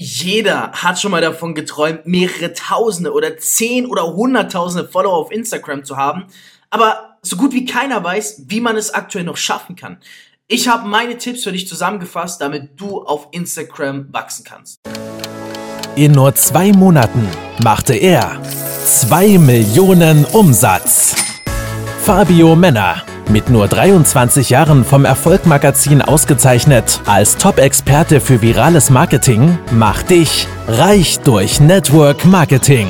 Jeder 0.00 0.70
hat 0.74 1.00
schon 1.00 1.10
mal 1.10 1.20
davon 1.20 1.56
geträumt, 1.56 2.06
mehrere 2.06 2.52
Tausende 2.52 3.12
oder 3.12 3.36
zehn 3.36 3.84
oder 3.84 4.14
hunderttausende 4.14 4.88
Follower 4.88 5.16
auf 5.16 5.32
Instagram 5.32 5.82
zu 5.82 5.96
haben. 5.96 6.26
Aber 6.70 7.16
so 7.20 7.36
gut 7.36 7.52
wie 7.52 7.64
keiner 7.64 8.04
weiß, 8.04 8.44
wie 8.46 8.60
man 8.60 8.76
es 8.76 8.94
aktuell 8.94 9.24
noch 9.24 9.36
schaffen 9.36 9.74
kann. 9.74 9.98
Ich 10.46 10.68
habe 10.68 10.88
meine 10.88 11.18
Tipps 11.18 11.42
für 11.42 11.50
dich 11.50 11.66
zusammengefasst, 11.66 12.40
damit 12.40 12.80
du 12.80 13.02
auf 13.02 13.26
Instagram 13.32 14.06
wachsen 14.12 14.44
kannst. 14.44 14.78
In 15.96 16.12
nur 16.12 16.32
zwei 16.36 16.70
Monaten 16.70 17.26
machte 17.64 17.94
er 17.94 18.40
zwei 18.84 19.36
Millionen 19.36 20.24
Umsatz. 20.26 21.16
Fabio 22.04 22.54
Männer 22.54 23.02
mit 23.30 23.50
nur 23.50 23.68
23 23.68 24.50
Jahren 24.50 24.84
vom 24.84 25.04
Erfolgmagazin 25.04 26.02
ausgezeichnet 26.02 27.00
als 27.06 27.36
Top-Experte 27.36 28.20
für 28.20 28.42
virales 28.42 28.90
Marketing, 28.90 29.58
macht 29.70 30.10
dich 30.10 30.46
reich 30.66 31.18
durch 31.20 31.60
Network 31.60 32.24
Marketing. 32.24 32.88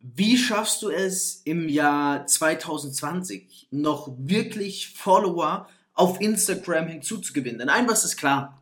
Wie 0.00 0.36
schaffst 0.36 0.82
du 0.82 0.90
es 0.90 1.42
im 1.44 1.68
Jahr 1.68 2.26
2020 2.26 3.68
noch 3.70 4.10
wirklich 4.18 4.88
Follower 4.88 5.68
auf 5.94 6.20
Instagram 6.20 6.88
hinzuzugewinnen? 6.88 7.58
Denn 7.58 7.68
ein 7.68 7.88
was 7.88 8.04
ist 8.04 8.16
klar. 8.16 8.60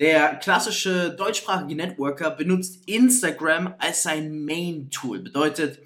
Der 0.00 0.36
klassische 0.36 1.10
deutschsprachige 1.10 1.74
Networker 1.74 2.30
benutzt 2.30 2.82
Instagram 2.86 3.74
als 3.78 4.02
sein 4.02 4.44
Main-Tool. 4.44 5.20
Bedeutet, 5.20 5.78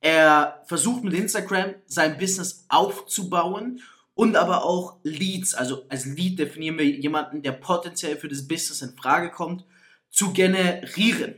er 0.00 0.62
versucht 0.66 1.04
mit 1.04 1.14
Instagram 1.14 1.74
sein 1.86 2.18
Business 2.18 2.64
aufzubauen 2.68 3.82
und 4.14 4.36
aber 4.36 4.64
auch 4.64 4.98
Leads, 5.02 5.54
also 5.54 5.84
als 5.88 6.06
Lead 6.06 6.38
definieren 6.38 6.78
wir 6.78 6.86
jemanden, 6.86 7.42
der 7.42 7.52
potenziell 7.52 8.16
für 8.16 8.28
das 8.28 8.46
Business 8.46 8.82
in 8.82 8.96
Frage 8.96 9.30
kommt, 9.30 9.64
zu 10.10 10.32
generieren. 10.32 11.34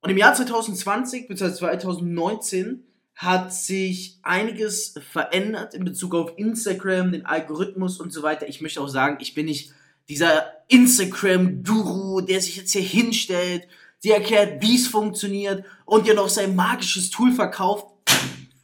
Und 0.00 0.10
im 0.10 0.16
Jahr 0.16 0.34
2020 0.34 1.28
bzw. 1.28 1.54
2019 1.54 2.84
hat 3.14 3.52
sich 3.52 4.18
einiges 4.22 4.94
verändert 5.12 5.74
in 5.74 5.84
Bezug 5.84 6.14
auf 6.14 6.32
Instagram, 6.38 7.12
den 7.12 7.26
Algorithmus 7.26 8.00
und 8.00 8.12
so 8.12 8.22
weiter. 8.22 8.48
Ich 8.48 8.62
möchte 8.62 8.80
auch 8.80 8.88
sagen, 8.88 9.18
ich 9.20 9.34
bin 9.34 9.46
nicht 9.46 9.72
dieser 10.08 10.46
Instagram-Guru, 10.68 12.22
der 12.22 12.40
sich 12.40 12.56
jetzt 12.56 12.72
hier 12.72 12.82
hinstellt 12.82 13.68
sie 14.00 14.10
erklärt, 14.10 14.60
wie 14.62 14.74
es 14.74 14.88
funktioniert 14.88 15.64
und 15.84 16.06
dir 16.06 16.14
noch 16.14 16.28
sein 16.28 16.56
magisches 16.56 17.10
Tool 17.10 17.32
verkauft. 17.32 17.86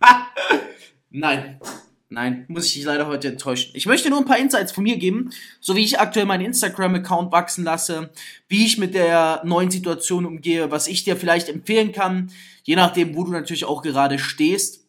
Nein. 1.10 1.60
Nein, 2.08 2.44
muss 2.46 2.66
ich 2.66 2.74
dich 2.74 2.84
leider 2.84 3.08
heute 3.08 3.28
enttäuschen. 3.28 3.72
Ich 3.74 3.86
möchte 3.86 4.10
nur 4.10 4.20
ein 4.20 4.26
paar 4.26 4.38
Insights 4.38 4.70
von 4.70 4.84
mir 4.84 4.96
geben, 4.96 5.30
so 5.60 5.74
wie 5.74 5.82
ich 5.82 5.98
aktuell 5.98 6.24
meinen 6.24 6.44
Instagram-Account 6.44 7.32
wachsen 7.32 7.64
lasse, 7.64 8.10
wie 8.48 8.64
ich 8.64 8.78
mit 8.78 8.94
der 8.94 9.42
neuen 9.44 9.72
Situation 9.72 10.24
umgehe, 10.24 10.70
was 10.70 10.86
ich 10.86 11.02
dir 11.02 11.16
vielleicht 11.16 11.48
empfehlen 11.48 11.90
kann, 11.90 12.30
je 12.62 12.76
nachdem, 12.76 13.16
wo 13.16 13.24
du 13.24 13.32
natürlich 13.32 13.64
auch 13.64 13.82
gerade 13.82 14.20
stehst. 14.20 14.86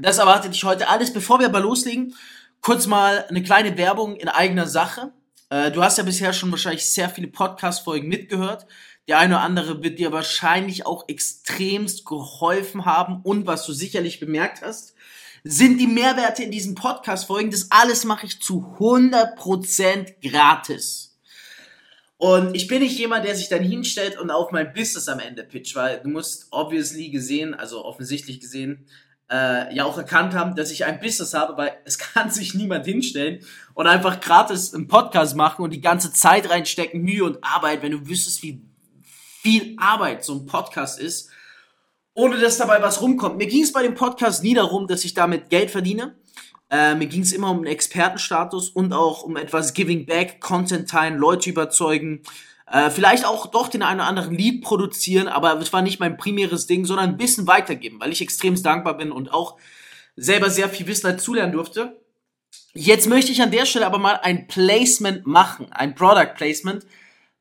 Das 0.00 0.18
erwartet 0.18 0.54
dich 0.54 0.62
heute 0.62 0.88
alles. 0.88 1.12
Bevor 1.12 1.40
wir 1.40 1.46
aber 1.46 1.60
loslegen, 1.60 2.14
kurz 2.60 2.86
mal 2.86 3.24
eine 3.28 3.42
kleine 3.42 3.76
Werbung 3.76 4.14
in 4.14 4.28
eigener 4.28 4.66
Sache. 4.66 5.12
Äh, 5.48 5.72
du 5.72 5.82
hast 5.82 5.98
ja 5.98 6.04
bisher 6.04 6.32
schon 6.32 6.52
wahrscheinlich 6.52 6.86
sehr 6.86 7.10
viele 7.10 7.26
Podcast-Folgen 7.26 8.08
mitgehört. 8.08 8.66
Der 9.10 9.18
eine 9.18 9.34
oder 9.34 9.42
andere 9.42 9.82
wird 9.82 9.98
dir 9.98 10.12
wahrscheinlich 10.12 10.86
auch 10.86 11.08
extremst 11.08 12.06
geholfen 12.06 12.84
haben 12.84 13.22
und 13.24 13.44
was 13.44 13.66
du 13.66 13.72
sicherlich 13.72 14.20
bemerkt 14.20 14.62
hast, 14.62 14.94
sind 15.42 15.78
die 15.78 15.88
Mehrwerte 15.88 16.44
in 16.44 16.52
diesen 16.52 16.76
Podcast-Folgen. 16.76 17.50
Das 17.50 17.72
alles 17.72 18.04
mache 18.04 18.26
ich 18.26 18.40
zu 18.40 18.76
100% 18.78 20.14
gratis. 20.22 21.18
Und 22.18 22.54
ich 22.54 22.68
bin 22.68 22.82
nicht 22.82 23.00
jemand, 23.00 23.24
der 23.24 23.34
sich 23.34 23.48
dann 23.48 23.64
hinstellt 23.64 24.16
und 24.16 24.30
auf 24.30 24.52
mein 24.52 24.72
Business 24.72 25.08
am 25.08 25.18
Ende 25.18 25.42
pitcht, 25.42 25.74
weil 25.74 26.00
du 26.04 26.08
musst 26.08 26.46
obviously 26.52 27.10
gesehen, 27.10 27.52
also 27.52 27.84
offensichtlich 27.84 28.38
gesehen, 28.38 28.86
äh, 29.28 29.74
ja 29.74 29.86
auch 29.86 29.98
erkannt 29.98 30.34
haben, 30.34 30.54
dass 30.54 30.70
ich 30.70 30.84
ein 30.84 31.00
Business 31.00 31.34
habe, 31.34 31.56
weil 31.56 31.72
es 31.84 31.98
kann 32.14 32.30
sich 32.30 32.54
niemand 32.54 32.86
hinstellen 32.86 33.40
und 33.74 33.88
einfach 33.88 34.20
gratis 34.20 34.72
einen 34.72 34.86
Podcast 34.86 35.34
machen 35.34 35.64
und 35.64 35.72
die 35.72 35.80
ganze 35.80 36.12
Zeit 36.12 36.48
reinstecken, 36.48 37.02
Mühe 37.02 37.24
und 37.24 37.42
Arbeit, 37.42 37.82
wenn 37.82 37.90
du 37.90 38.06
wüsstest, 38.06 38.44
wie 38.44 38.69
viel 39.42 39.76
Arbeit 39.78 40.24
so 40.24 40.34
ein 40.34 40.46
Podcast 40.46 40.98
ist, 41.00 41.30
ohne 42.14 42.38
dass 42.38 42.58
dabei 42.58 42.82
was 42.82 43.00
rumkommt. 43.00 43.38
Mir 43.38 43.46
ging 43.46 43.62
es 43.62 43.72
bei 43.72 43.82
dem 43.82 43.94
Podcast 43.94 44.42
nie 44.42 44.54
darum, 44.54 44.86
dass 44.86 45.04
ich 45.04 45.14
damit 45.14 45.48
Geld 45.48 45.70
verdiene. 45.70 46.14
Äh, 46.70 46.94
mir 46.94 47.06
ging 47.06 47.22
es 47.22 47.32
immer 47.32 47.50
um 47.50 47.58
einen 47.58 47.66
Expertenstatus 47.66 48.70
und 48.70 48.92
auch 48.92 49.22
um 49.22 49.36
etwas 49.36 49.72
Giving 49.74 50.06
Back, 50.06 50.40
Content 50.40 50.88
teilen, 50.88 51.16
Leute 51.16 51.50
überzeugen, 51.50 52.22
äh, 52.70 52.90
vielleicht 52.90 53.24
auch 53.24 53.46
doch 53.46 53.68
den 53.68 53.82
einen 53.82 54.00
oder 54.00 54.08
anderen 54.08 54.34
Lied 54.34 54.62
produzieren, 54.62 55.26
aber 55.26 55.58
es 55.58 55.72
war 55.72 55.82
nicht 55.82 55.98
mein 55.98 56.16
primäres 56.16 56.66
Ding, 56.66 56.84
sondern 56.84 57.10
ein 57.10 57.16
bisschen 57.16 57.46
weitergeben, 57.46 57.98
weil 57.98 58.12
ich 58.12 58.20
extrem 58.20 58.60
dankbar 58.62 58.96
bin 58.96 59.10
und 59.10 59.32
auch 59.32 59.56
selber 60.14 60.50
sehr 60.50 60.68
viel 60.68 60.86
Wissen 60.86 61.06
dazulernen 61.06 61.52
durfte. 61.52 62.00
Jetzt 62.72 63.08
möchte 63.08 63.32
ich 63.32 63.42
an 63.42 63.50
der 63.50 63.66
Stelle 63.66 63.86
aber 63.86 63.98
mal 63.98 64.20
ein 64.22 64.46
Placement 64.46 65.26
machen, 65.26 65.72
ein 65.72 65.96
Product 65.96 66.34
Placement, 66.36 66.84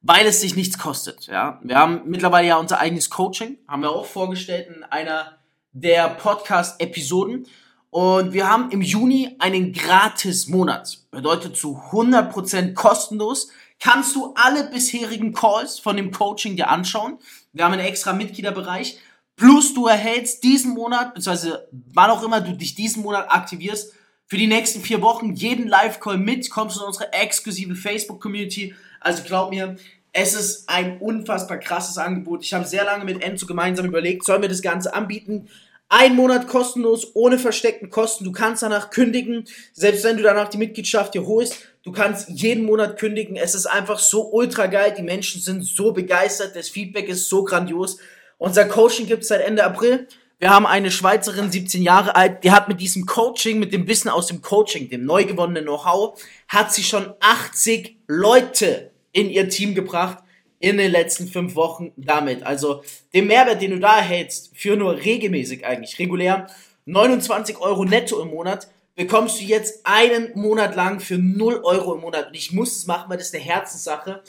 weil 0.02 0.26
es 0.26 0.42
sich 0.42 0.56
nichts 0.56 0.78
kostet. 0.78 1.28
Ja, 1.28 1.60
wir 1.64 1.78
haben 1.78 2.04
mittlerweile 2.06 2.48
ja 2.48 2.58
unser 2.58 2.80
eigenes 2.80 3.10
Coaching, 3.10 3.58
haben 3.68 3.82
wir 3.82 3.92
auch 3.92 4.06
vorgestellt 4.06 4.68
in 4.68 4.84
einer 4.84 5.38
der 5.72 6.10
Podcast-Episoden. 6.10 7.48
Und 7.92 8.34
wir 8.34 8.48
haben 8.48 8.70
im 8.72 8.82
Juni 8.82 9.36
einen 9.40 9.74
Gratis-Monat. 9.74 11.00
Bedeutet 11.10 11.58
zu 11.58 11.82
100% 11.92 12.74
kostenlos. 12.74 13.50
Kannst 13.80 14.16
du 14.16 14.34
alle 14.36 14.70
bisherigen 14.70 15.34
Calls 15.34 15.80
von 15.80 15.96
dem 15.98 16.12
Coaching 16.12 16.56
dir 16.56 16.70
anschauen. 16.70 17.18
Wir 17.52 17.66
haben 17.66 17.74
einen 17.74 17.86
extra 17.86 18.14
Mitgliederbereich. 18.14 19.00
Plus 19.36 19.74
du 19.74 19.88
erhältst 19.88 20.44
diesen 20.44 20.74
Monat, 20.74 21.16
beziehungsweise 21.16 21.68
wann 21.72 22.12
auch 22.12 22.24
immer 22.24 22.42
du 22.42 22.56
dich 22.56 22.76
diesen 22.76 23.02
Monat 23.04 23.32
aktivierst, 23.32 23.94
für 24.30 24.38
die 24.38 24.48
nächsten 24.48 24.82
vier 24.82 25.02
Wochen 25.02 25.34
jeden 25.34 25.68
Live-Call 25.68 26.20
mit, 26.20 26.52
kommst 26.52 26.78
du 26.78 26.82
in 26.82 26.88
unsere 26.88 27.12
exklusive 27.12 27.76
Facebook-Community, 27.76 28.76
also 29.02 29.24
glaub 29.24 29.50
mir, 29.50 29.76
es 30.14 30.36
ist 30.36 30.70
ein 30.70 31.00
unfassbar 31.00 31.58
krasses 31.58 31.98
Angebot. 31.98 32.44
Ich 32.44 32.54
habe 32.54 32.66
sehr 32.66 32.86
lange 32.86 33.06
mit 33.06 33.24
Enzo 33.24 33.48
gemeinsam 33.48 33.88
überlegt, 33.88 34.24
sollen 34.24 34.44
wir 34.44 34.50
das 34.50 34.62
Ganze 34.62 34.94
anbieten? 34.94 35.50
Ein 35.92 36.16
Monat 36.16 36.48
kostenlos, 36.48 37.16
ohne 37.16 37.40
versteckten 37.40 37.90
Kosten. 37.90 38.24
Du 38.24 38.32
kannst 38.32 38.62
danach 38.62 38.92
kündigen, 38.92 39.46
selbst 39.74 40.04
wenn 40.04 40.18
du 40.18 40.24
danach 40.24 40.48
die 40.48 40.60
Mitgliedschaft 40.60 41.16
dir 41.16 41.26
holst. 41.26 41.58
Du 41.82 41.92
kannst 41.92 42.30
jeden 42.30 42.66
Monat 42.66 43.00
kündigen. 43.00 43.36
Es 43.36 43.56
ist 43.56 43.66
einfach 43.66 43.98
so 43.98 44.32
ultra 44.32 44.68
geil. 44.68 44.94
Die 44.96 45.02
Menschen 45.02 45.42
sind 45.42 45.64
so 45.64 45.92
begeistert. 45.92 46.56
Das 46.56 46.70
Feedback 46.70 47.10
ist 47.10 47.28
so 47.28 47.44
grandios. 47.44 47.98
Unser 48.38 48.66
Coaching 48.66 49.08
gibt 49.08 49.24
es 49.24 49.30
seit 49.30 49.42
Ende 49.42 49.64
April. 49.64 50.08
Wir 50.42 50.52
haben 50.52 50.66
eine 50.66 50.90
Schweizerin, 50.90 51.52
17 51.52 51.84
Jahre 51.84 52.16
alt, 52.16 52.46
die 52.46 52.52
hat 52.52 52.70
mit 52.70 52.80
diesem 52.80 53.06
Coaching, 53.06 53.60
mit 53.60 53.74
dem 53.74 53.90
Wissen 53.90 54.08
aus 54.08 54.28
dem 54.28 54.42
Coaching, 54.42 54.90
dem 54.90 55.04
neu 55.04 55.26
gewonnenen 55.26 55.66
Know-how, 55.66 56.18
hat 56.48 56.74
sie 56.74 56.84
schon 56.84 57.14
80 57.20 57.98
Leute 58.08 58.92
in 59.12 59.30
ihr 59.30 59.50
Team 59.50 59.76
gebracht 59.76 60.20
in 60.60 60.78
den 60.78 60.92
letzten 60.92 61.28
fünf 61.28 61.56
Wochen 61.56 61.92
damit. 61.98 62.44
Also 62.44 62.84
den 63.14 63.28
Mehrwert, 63.28 63.62
den 63.62 63.72
du 63.72 63.80
da 63.80 63.98
erhältst, 63.98 64.52
für 64.56 64.78
nur 64.78 64.96
regelmäßig 64.96 65.66
eigentlich, 65.66 66.00
regulär 66.00 66.48
29 66.86 67.58
Euro 67.60 67.84
netto 67.84 68.22
im 68.22 68.30
Monat, 68.30 68.70
bekommst 68.96 69.42
du 69.42 69.44
jetzt 69.44 69.86
einen 69.86 70.32
Monat 70.36 70.74
lang 70.74 71.02
für 71.02 71.18
0 71.18 71.62
Euro 71.64 71.96
im 71.96 72.02
Monat. 72.02 72.28
Und 72.28 72.36
ich 72.36 72.54
muss 72.54 72.78
es 72.78 72.88
machen, 72.88 73.10
weil 73.10 73.18
das 73.18 73.28
ist 73.28 73.36
eine 73.36 73.44
Herzenssache. 73.44 74.24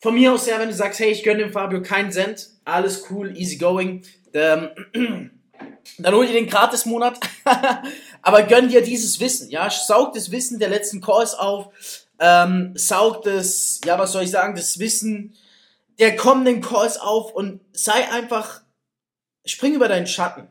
Von 0.00 0.16
mir 0.16 0.34
aus 0.34 0.46
her, 0.46 0.58
wenn 0.58 0.68
du 0.68 0.74
sagst, 0.74 1.00
hey, 1.00 1.10
ich 1.10 1.22
gönne 1.22 1.44
dem 1.44 1.52
Fabio 1.52 1.80
keinen 1.80 2.12
Cent, 2.12 2.50
alles 2.66 3.10
cool, 3.10 3.34
easy 3.34 3.56
going, 3.56 4.02
ähm, 4.34 5.30
dann 5.98 6.14
hol 6.14 6.26
dir 6.26 6.34
den 6.34 6.48
Gratis-Monat, 6.48 7.18
aber 8.22 8.42
gönn 8.42 8.68
dir 8.68 8.82
dieses 8.82 9.20
Wissen, 9.20 9.50
ja, 9.50 9.70
saug 9.70 10.12
das 10.14 10.30
Wissen 10.30 10.58
der 10.58 10.68
letzten 10.68 11.00
Calls 11.00 11.34
auf, 11.34 11.72
ähm, 12.18 12.72
saugt 12.74 13.26
das, 13.26 13.80
ja, 13.84 13.98
was 13.98 14.12
soll 14.12 14.24
ich 14.24 14.30
sagen, 14.30 14.56
das 14.56 14.78
Wissen 14.78 15.34
der 15.98 16.16
kommenden 16.16 16.60
Calls 16.60 16.98
auf 16.98 17.32
und 17.32 17.60
sei 17.72 18.10
einfach, 18.10 18.62
spring 19.44 19.74
über 19.74 19.88
deinen 19.88 20.06
Schatten, 20.06 20.48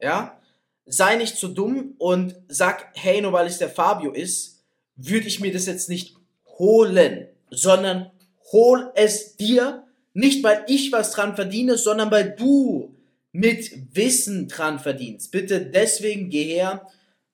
ja, 0.00 0.38
sei 0.86 1.16
nicht 1.16 1.36
zu 1.36 1.48
dumm 1.48 1.94
und 1.98 2.36
sag, 2.48 2.92
hey, 2.94 3.20
nur 3.20 3.32
weil 3.32 3.46
es 3.46 3.58
der 3.58 3.68
Fabio 3.68 4.12
ist, 4.12 4.64
würde 4.94 5.26
ich 5.26 5.40
mir 5.40 5.52
das 5.52 5.66
jetzt 5.66 5.88
nicht 5.88 6.16
holen, 6.58 7.28
sondern 7.50 8.10
hol 8.52 8.92
es 8.94 9.36
dir, 9.36 9.84
nicht 10.14 10.42
weil 10.42 10.64
ich 10.68 10.92
was 10.92 11.10
dran 11.10 11.34
verdiene, 11.34 11.76
sondern 11.76 12.10
weil 12.10 12.30
du 12.30 12.95
mit 13.36 13.94
Wissen 13.94 14.48
dran 14.48 14.78
verdienst. 14.78 15.30
Bitte 15.30 15.60
deswegen 15.60 16.30
geh 16.30 16.44
her, 16.44 16.86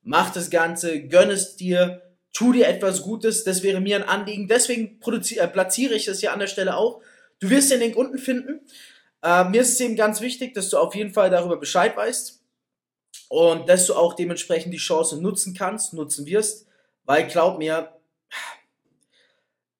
mach 0.02 0.32
das 0.32 0.50
Ganze, 0.50 1.06
gönn 1.06 1.30
es 1.30 1.54
dir, 1.54 2.02
tu 2.32 2.52
dir 2.52 2.66
etwas 2.66 3.02
Gutes, 3.02 3.44
das 3.44 3.62
wäre 3.62 3.80
mir 3.80 3.96
ein 3.96 4.08
Anliegen. 4.08 4.48
Deswegen 4.48 4.98
äh, 5.00 5.48
platziere 5.48 5.94
ich 5.94 6.06
das 6.06 6.18
hier 6.18 6.32
an 6.32 6.40
der 6.40 6.48
Stelle 6.48 6.76
auch. 6.76 7.00
Du 7.38 7.50
wirst 7.50 7.70
den 7.70 7.78
Link 7.78 7.96
unten 7.96 8.18
finden. 8.18 8.60
Äh, 9.22 9.44
mir 9.44 9.62
ist 9.62 9.74
es 9.74 9.80
eben 9.80 9.94
ganz 9.94 10.20
wichtig, 10.20 10.54
dass 10.54 10.70
du 10.70 10.78
auf 10.78 10.94
jeden 10.96 11.12
Fall 11.12 11.30
darüber 11.30 11.56
Bescheid 11.56 11.96
weißt 11.96 12.42
und 13.28 13.68
dass 13.68 13.86
du 13.86 13.94
auch 13.94 14.14
dementsprechend 14.14 14.74
die 14.74 14.78
Chance 14.78 15.22
nutzen 15.22 15.54
kannst, 15.54 15.92
nutzen 15.92 16.26
wirst, 16.26 16.66
weil 17.04 17.28
glaub 17.28 17.58
mir, 17.58 17.92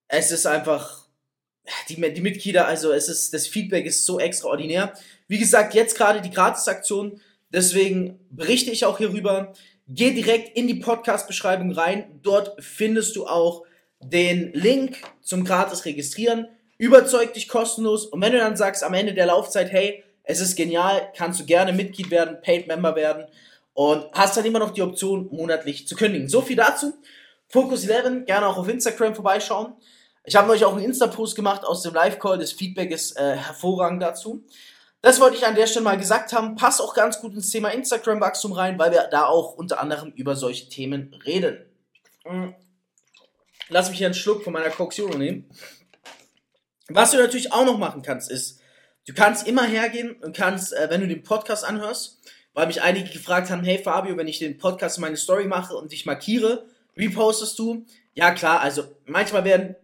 es 0.07 0.31
ist 0.31 0.45
einfach 0.45 1.02
die, 1.89 1.95
die 2.13 2.21
Mitglieder, 2.21 2.67
also 2.67 2.91
es 2.91 3.09
ist, 3.09 3.33
das 3.33 3.47
Feedback 3.47 3.85
ist 3.85 4.05
so 4.05 4.19
extraordinär. 4.19 4.93
Wie 5.27 5.37
gesagt, 5.37 5.73
jetzt 5.73 5.97
gerade 5.97 6.21
die 6.21 6.31
Gratisaktion, 6.31 7.21
deswegen 7.51 8.19
berichte 8.29 8.71
ich 8.71 8.85
auch 8.85 8.97
hierüber. 8.97 9.53
Geh 9.87 10.11
direkt 10.11 10.57
in 10.57 10.67
die 10.67 10.75
Podcast-Beschreibung 10.75 11.71
rein. 11.71 12.19
Dort 12.21 12.55
findest 12.63 13.15
du 13.15 13.27
auch 13.27 13.63
den 13.99 14.51
Link 14.53 14.97
zum 15.21 15.45
gratis 15.45 15.85
registrieren. 15.85 16.47
Überzeug 16.77 17.33
dich 17.33 17.47
kostenlos. 17.47 18.05
Und 18.05 18.21
wenn 18.21 18.33
du 18.33 18.39
dann 18.39 18.57
sagst 18.57 18.83
am 18.83 18.93
Ende 18.93 19.13
der 19.13 19.27
Laufzeit, 19.27 19.71
hey, 19.71 20.03
es 20.23 20.39
ist 20.39 20.55
genial, 20.55 21.11
kannst 21.15 21.39
du 21.39 21.45
gerne 21.45 21.73
Mitglied 21.73 22.11
werden, 22.11 22.37
Paid 22.41 22.67
Member 22.67 22.95
werden 22.95 23.25
und 23.73 24.05
hast 24.13 24.37
dann 24.37 24.45
immer 24.45 24.59
noch 24.59 24.71
die 24.71 24.81
Option, 24.81 25.27
monatlich 25.31 25.87
zu 25.87 25.95
kündigen. 25.95 26.29
So 26.29 26.41
viel 26.41 26.55
dazu. 26.55 26.93
Focus 27.47 27.85
11, 27.85 28.25
gerne 28.25 28.47
auch 28.47 28.57
auf 28.57 28.67
Instagram 28.67 29.15
vorbeischauen. 29.15 29.73
Ich 30.25 30.35
habe 30.35 30.51
euch 30.51 30.63
auch 30.63 30.73
einen 30.73 30.85
Insta-Post 30.85 31.35
gemacht 31.35 31.65
aus 31.65 31.81
dem 31.81 31.93
Live-Call. 31.93 32.37
Das 32.37 32.53
Feedback 32.53 32.91
ist 32.91 33.17
äh, 33.17 33.35
hervorragend 33.35 34.01
dazu. 34.01 34.45
Das 35.01 35.19
wollte 35.19 35.35
ich 35.35 35.45
an 35.45 35.55
der 35.55 35.67
Stelle 35.67 35.83
mal 35.83 35.97
gesagt 35.97 36.31
haben. 36.31 36.55
Passt 36.55 36.81
auch 36.81 36.93
ganz 36.93 37.19
gut 37.19 37.33
ins 37.33 37.49
Thema 37.49 37.69
Instagram-Wachstum 37.69 38.53
rein, 38.53 38.79
weil 38.79 38.91
wir 38.93 39.09
da 39.11 39.25
auch 39.25 39.55
unter 39.55 39.81
anderem 39.81 40.13
über 40.15 40.37
solche 40.37 40.69
Themen 40.69 41.13
reden. 41.25 41.65
Hm. 42.23 42.55
Lass 43.67 43.89
mich 43.89 43.97
hier 43.97 44.07
einen 44.07 44.13
Schluck 44.13 44.43
von 44.43 44.53
meiner 44.53 44.69
Coxiolo 44.69 45.17
nehmen. 45.17 45.49
Was 46.87 47.11
du 47.11 47.17
natürlich 47.17 47.51
auch 47.51 47.65
noch 47.65 47.77
machen 47.77 48.01
kannst, 48.01 48.31
ist, 48.31 48.61
du 49.05 49.13
kannst 49.13 49.45
immer 49.45 49.63
hergehen 49.63 50.15
und 50.21 50.35
kannst, 50.35 50.71
äh, 50.71 50.89
wenn 50.89 51.01
du 51.01 51.07
den 51.07 51.23
Podcast 51.23 51.65
anhörst, 51.65 52.21
weil 52.53 52.67
mich 52.67 52.81
einige 52.81 53.09
gefragt 53.09 53.49
haben, 53.49 53.63
hey 53.63 53.79
Fabio, 53.79 54.15
wenn 54.15 54.27
ich 54.29 54.39
den 54.39 54.57
Podcast 54.57 54.99
meine 54.99 55.17
Story 55.17 55.47
mache 55.47 55.75
und 55.75 55.91
dich 55.91 56.05
markiere, 56.05 56.65
repostest 56.95 57.59
du? 57.59 57.85
Ja 58.13 58.31
klar, 58.31 58.61
also 58.61 58.83
manchmal 59.05 59.43
werden 59.43 59.75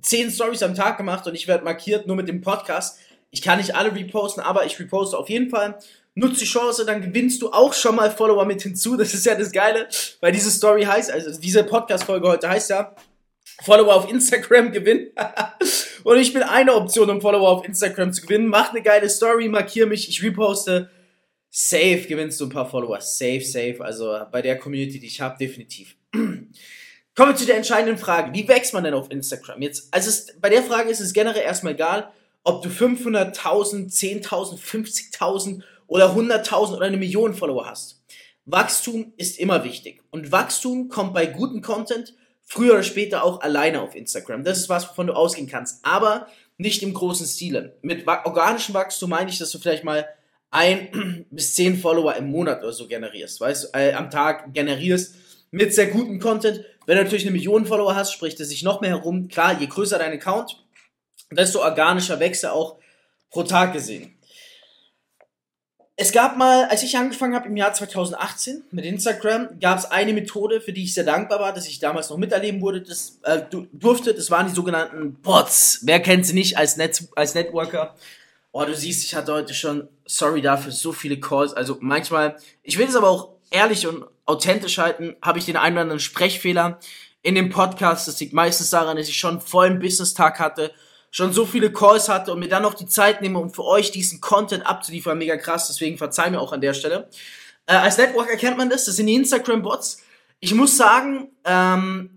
zehn 0.00 0.30
Stories 0.30 0.62
am 0.62 0.74
Tag 0.74 0.96
gemacht 0.96 1.26
und 1.26 1.34
ich 1.34 1.48
werde 1.48 1.64
markiert 1.64 2.06
nur 2.06 2.16
mit 2.16 2.28
dem 2.28 2.40
Podcast. 2.40 2.98
Ich 3.30 3.42
kann 3.42 3.58
nicht 3.58 3.74
alle 3.74 3.94
reposten, 3.94 4.42
aber 4.42 4.64
ich 4.64 4.78
reposte 4.78 5.16
auf 5.16 5.28
jeden 5.28 5.50
Fall. 5.50 5.78
Nutze 6.14 6.40
die 6.40 6.46
Chance, 6.46 6.86
dann 6.86 7.02
gewinnst 7.02 7.42
du 7.42 7.50
auch 7.50 7.74
schon 7.74 7.94
mal 7.94 8.10
Follower 8.10 8.46
mit 8.46 8.62
hinzu. 8.62 8.96
Das 8.96 9.12
ist 9.12 9.26
ja 9.26 9.34
das 9.34 9.52
Geile, 9.52 9.86
weil 10.20 10.32
diese 10.32 10.50
Story 10.50 10.84
heißt, 10.84 11.10
also 11.10 11.38
diese 11.38 11.62
Podcast-Folge 11.64 12.26
heute 12.26 12.48
heißt 12.48 12.70
ja, 12.70 12.94
Follower 13.62 13.94
auf 13.94 14.10
Instagram 14.10 14.72
gewinnen. 14.72 15.08
und 16.04 16.18
ich 16.18 16.32
bin 16.32 16.42
eine 16.42 16.74
Option, 16.74 17.10
um 17.10 17.20
Follower 17.20 17.48
auf 17.48 17.66
Instagram 17.66 18.12
zu 18.12 18.22
gewinnen. 18.22 18.48
Mach 18.48 18.70
eine 18.70 18.82
geile 18.82 19.10
Story, 19.10 19.48
markiere 19.48 19.86
mich, 19.86 20.08
ich 20.08 20.22
reposte. 20.22 20.90
Safe 21.50 22.02
gewinnst 22.06 22.40
du 22.40 22.46
ein 22.46 22.50
paar 22.50 22.68
Follower. 22.68 23.00
Safe, 23.00 23.40
safe. 23.40 23.76
Also 23.80 24.18
bei 24.30 24.42
der 24.42 24.58
Community, 24.58 25.00
die 25.00 25.06
ich 25.06 25.20
habe, 25.20 25.36
definitiv. 25.38 25.96
Kommen 27.16 27.32
wir 27.32 27.36
zu 27.36 27.46
der 27.46 27.56
entscheidenden 27.56 27.96
Frage. 27.96 28.34
Wie 28.34 28.46
wächst 28.46 28.74
man 28.74 28.84
denn 28.84 28.92
auf 28.92 29.10
Instagram? 29.10 29.62
Jetzt, 29.62 29.88
also 29.90 30.10
es, 30.10 30.38
bei 30.38 30.50
der 30.50 30.62
Frage 30.62 30.90
ist 30.90 31.00
es 31.00 31.14
generell 31.14 31.42
erstmal 31.42 31.72
egal, 31.72 32.10
ob 32.44 32.62
du 32.62 32.68
500.000, 32.68 33.90
10.000, 33.90 34.58
50.000 34.60 35.62
oder 35.86 36.14
100.000 36.14 36.76
oder 36.76 36.84
eine 36.84 36.98
Million 36.98 37.32
Follower 37.32 37.64
hast. 37.64 38.02
Wachstum 38.44 39.14
ist 39.16 39.38
immer 39.38 39.64
wichtig. 39.64 40.02
Und 40.10 40.30
Wachstum 40.30 40.90
kommt 40.90 41.14
bei 41.14 41.24
gutem 41.24 41.62
Content 41.62 42.14
früher 42.44 42.74
oder 42.74 42.82
später 42.82 43.24
auch 43.24 43.40
alleine 43.40 43.80
auf 43.80 43.94
Instagram. 43.94 44.44
Das 44.44 44.58
ist 44.58 44.68
was, 44.68 44.86
wovon 44.90 45.06
du 45.06 45.14
ausgehen 45.14 45.48
kannst. 45.48 45.82
Aber 45.86 46.28
nicht 46.58 46.82
im 46.82 46.92
großen 46.92 47.26
Stile. 47.26 47.78
Mit 47.80 48.06
organischem 48.06 48.74
Wachstum 48.74 49.08
meine 49.08 49.30
ich, 49.30 49.38
dass 49.38 49.50
du 49.50 49.58
vielleicht 49.58 49.84
mal 49.84 50.06
ein 50.50 51.24
bis 51.30 51.54
zehn 51.54 51.78
Follower 51.78 52.14
im 52.14 52.30
Monat 52.30 52.62
oder 52.62 52.74
so 52.74 52.86
generierst. 52.86 53.40
Weißt 53.40 53.64
du, 53.64 53.68
äh, 53.78 53.94
am 53.94 54.10
Tag 54.10 54.52
generierst 54.52 55.14
mit 55.50 55.74
sehr 55.74 55.86
gutem 55.86 56.20
Content. 56.20 56.64
Wenn 56.86 56.96
du 56.96 57.04
natürlich 57.04 57.24
eine 57.24 57.32
Million 57.32 57.66
Follower 57.66 57.94
hast, 57.94 58.12
spricht 58.12 58.38
es 58.40 58.48
sich 58.48 58.62
noch 58.62 58.80
mehr 58.80 58.90
herum. 58.90 59.28
Klar, 59.28 59.58
je 59.58 59.66
größer 59.66 59.98
dein 59.98 60.12
Account, 60.12 60.62
desto 61.30 61.60
organischer 61.60 62.20
wächst 62.20 62.44
er 62.44 62.52
auch 62.52 62.76
pro 63.30 63.42
Tag 63.42 63.72
gesehen. 63.72 64.16
Es 65.98 66.12
gab 66.12 66.36
mal, 66.36 66.66
als 66.66 66.82
ich 66.82 66.98
angefangen 66.98 67.34
habe 67.34 67.48
im 67.48 67.56
Jahr 67.56 67.72
2018 67.72 68.64
mit 68.70 68.84
Instagram, 68.84 69.58
gab 69.60 69.78
es 69.78 69.86
eine 69.86 70.12
Methode, 70.12 70.60
für 70.60 70.74
die 70.74 70.84
ich 70.84 70.92
sehr 70.92 71.04
dankbar 71.04 71.40
war, 71.40 71.54
dass 71.54 71.66
ich 71.66 71.78
damals 71.78 72.10
noch 72.10 72.18
miterleben 72.18 72.60
wurde, 72.60 72.82
das, 72.82 73.18
äh, 73.22 73.40
durfte. 73.72 74.12
Das 74.12 74.30
waren 74.30 74.46
die 74.46 74.52
sogenannten 74.52 75.14
Bots. 75.14 75.80
Wer 75.84 76.00
kennt 76.00 76.26
sie 76.26 76.34
nicht 76.34 76.58
als, 76.58 76.76
Net 76.76 77.02
als 77.16 77.34
Networker? 77.34 77.94
Oh, 78.52 78.62
du 78.64 78.74
siehst, 78.74 79.04
ich 79.04 79.14
hatte 79.14 79.32
heute 79.32 79.54
schon, 79.54 79.88
sorry 80.04 80.42
dafür, 80.42 80.70
so 80.70 80.92
viele 80.92 81.18
Calls. 81.18 81.54
Also 81.54 81.78
manchmal, 81.80 82.36
ich 82.62 82.76
will 82.76 82.88
es 82.88 82.96
aber 82.96 83.08
auch 83.08 83.30
ehrlich 83.50 83.86
und 83.86 84.04
authentisch 84.26 84.78
halten, 84.78 85.16
habe 85.22 85.38
ich 85.38 85.46
den 85.46 85.56
einen 85.56 85.76
oder 85.76 85.82
anderen 85.82 86.00
Sprechfehler 86.00 86.78
in 87.22 87.34
dem 87.34 87.50
Podcast. 87.50 88.06
Das 88.08 88.20
liegt 88.20 88.32
meistens 88.32 88.70
daran, 88.70 88.96
dass 88.96 89.08
ich 89.08 89.16
schon 89.16 89.40
vollen 89.40 89.78
Business-Tag 89.78 90.38
hatte, 90.38 90.72
schon 91.10 91.32
so 91.32 91.46
viele 91.46 91.72
Calls 91.72 92.08
hatte 92.08 92.32
und 92.32 92.40
mir 92.40 92.48
dann 92.48 92.62
noch 92.62 92.74
die 92.74 92.86
Zeit 92.86 93.22
nehme, 93.22 93.38
um 93.38 93.52
für 93.52 93.64
euch 93.64 93.90
diesen 93.90 94.20
Content 94.20 94.66
abzuliefern. 94.66 95.16
Mega 95.16 95.36
krass, 95.36 95.68
deswegen 95.68 95.96
verzeih 95.96 96.30
mir 96.30 96.40
auch 96.40 96.52
an 96.52 96.60
der 96.60 96.74
Stelle. 96.74 97.08
Äh, 97.66 97.74
als 97.74 97.96
Networker 97.96 98.36
kennt 98.36 98.58
man 98.58 98.68
das, 98.68 98.84
das 98.84 98.96
sind 98.96 99.06
die 99.06 99.14
Instagram-Bots. 99.14 100.02
Ich 100.40 100.54
muss 100.54 100.76
sagen, 100.76 101.30
ähm, 101.44 102.15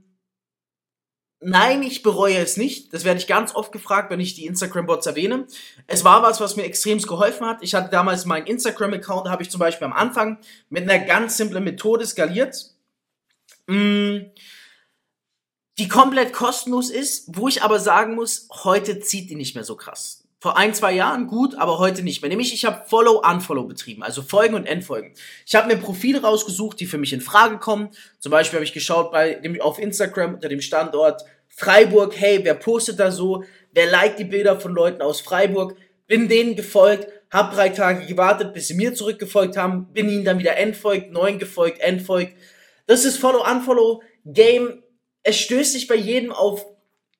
Nein, 1.41 1.83
ich 1.83 2.03
bereue 2.03 2.37
es 2.37 2.57
nicht. 2.57 2.93
Das 2.93 3.05
werde 3.05 3.19
ich 3.19 3.27
ganz 3.27 3.55
oft 3.55 3.71
gefragt, 3.71 4.11
wenn 4.11 4.19
ich 4.19 4.35
die 4.35 4.45
Instagram-Bots 4.45 5.05
erwähne. 5.07 5.47
Es 5.87 6.03
war 6.03 6.21
was, 6.21 6.41
was 6.41 6.57
mir 6.57 6.63
extrem 6.63 6.99
geholfen 6.99 7.47
hat. 7.47 7.59
Ich 7.61 7.75
hatte 7.75 7.89
damals 7.89 8.25
meinen 8.25 8.45
Instagram-Account, 8.45 9.29
habe 9.29 9.43
ich 9.43 9.49
zum 9.49 9.59
Beispiel 9.59 9.85
am 9.85 9.93
Anfang 9.93 10.39
mit 10.69 10.83
einer 10.83 10.99
ganz 11.05 11.37
simplen 11.37 11.63
Methode 11.63 12.05
skaliert, 12.05 12.73
mm, 13.67 14.17
die 15.77 15.87
komplett 15.87 16.33
kostenlos 16.33 16.89
ist, 16.89 17.23
wo 17.27 17.47
ich 17.47 17.63
aber 17.63 17.79
sagen 17.79 18.15
muss, 18.15 18.49
heute 18.65 18.99
zieht 18.99 19.29
die 19.29 19.35
nicht 19.35 19.55
mehr 19.55 19.63
so 19.63 19.77
krass. 19.77 20.18
Vor 20.41 20.55
ein, 20.57 20.73
zwei 20.73 20.93
Jahren 20.93 21.27
gut, 21.27 21.55
aber 21.55 21.79
heute 21.79 22.01
nicht 22.01 22.21
mehr. 22.21 22.29
Nämlich, 22.29 22.53
ich 22.53 22.63
habe 22.63 22.85
Follow-Unfollow 22.87 23.65
betrieben, 23.65 24.03
also 24.03 24.21
Folgen 24.21 24.55
und 24.55 24.65
Endfolgen. 24.65 25.13
Ich 25.45 25.53
habe 25.53 25.67
mir 25.67 25.75
Profile 25.75 26.21
rausgesucht, 26.21 26.79
die 26.79 26.85
für 26.85 26.97
mich 26.97 27.11
in 27.11 27.19
Frage 27.19 27.57
kommen. 27.57 27.89
Zum 28.19 28.31
Beispiel 28.31 28.57
habe 28.57 28.63
ich 28.63 28.71
geschaut 28.71 29.11
bei 29.11 29.33
dem, 29.33 29.59
auf 29.59 29.79
Instagram 29.79 30.35
unter 30.35 30.47
dem 30.47 30.61
Standort 30.61 31.23
Freiburg, 31.49 32.13
hey, 32.15 32.39
wer 32.43 32.53
postet 32.53 32.99
da 33.01 33.11
so? 33.11 33.43
Wer 33.73 33.91
liked 33.91 34.17
die 34.17 34.23
Bilder 34.23 34.57
von 34.57 34.73
Leuten 34.73 35.01
aus 35.01 35.19
Freiburg? 35.19 35.75
Bin 36.07 36.29
denen 36.29 36.55
gefolgt, 36.55 37.07
hab 37.29 37.53
drei 37.53 37.67
Tage 37.67 38.05
gewartet, 38.05 38.53
bis 38.53 38.69
sie 38.69 38.75
mir 38.75 38.93
zurückgefolgt 38.93 39.57
haben, 39.57 39.91
bin 39.91 40.09
ihnen 40.09 40.23
dann 40.23 40.39
wieder 40.39 40.55
entfolgt, 40.55 41.11
neun 41.11 41.37
gefolgt, 41.37 41.81
entfolgt. 41.81 42.33
Das 42.87 43.03
ist 43.03 43.17
Follow-Unfollow-Game. 43.17 44.83
Es 45.21 45.37
stößt 45.37 45.73
sich 45.73 45.87
bei 45.87 45.95
jedem 45.95 46.31
auf 46.31 46.65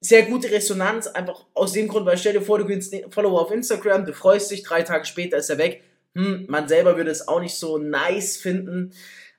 sehr 0.02 0.24
gute 0.24 0.50
Resonanz, 0.50 1.08
einfach 1.08 1.46
aus 1.54 1.74
dem 1.74 1.88
Grund, 1.88 2.06
weil 2.06 2.18
stell 2.18 2.34
dir 2.34 2.42
vor, 2.42 2.58
du 2.58 2.66
gewinnst 2.66 2.94
einen 2.94 3.12
Follower 3.12 3.42
auf 3.42 3.52
Instagram, 3.52 4.06
du 4.06 4.14
freust 4.14 4.50
dich, 4.52 4.64
drei 4.64 4.84
Tage 4.84 5.06
später 5.06 5.38
ist 5.38 5.50
er 5.50 5.58
weg. 5.58 5.84
Hm, 6.16 6.46
man 6.48 6.68
selber 6.68 6.98
würde 6.98 7.12
es 7.12 7.28
auch 7.28 7.42
nicht 7.42 7.56
so 7.56 7.78
nice 7.78 8.38
finden. 8.38 8.94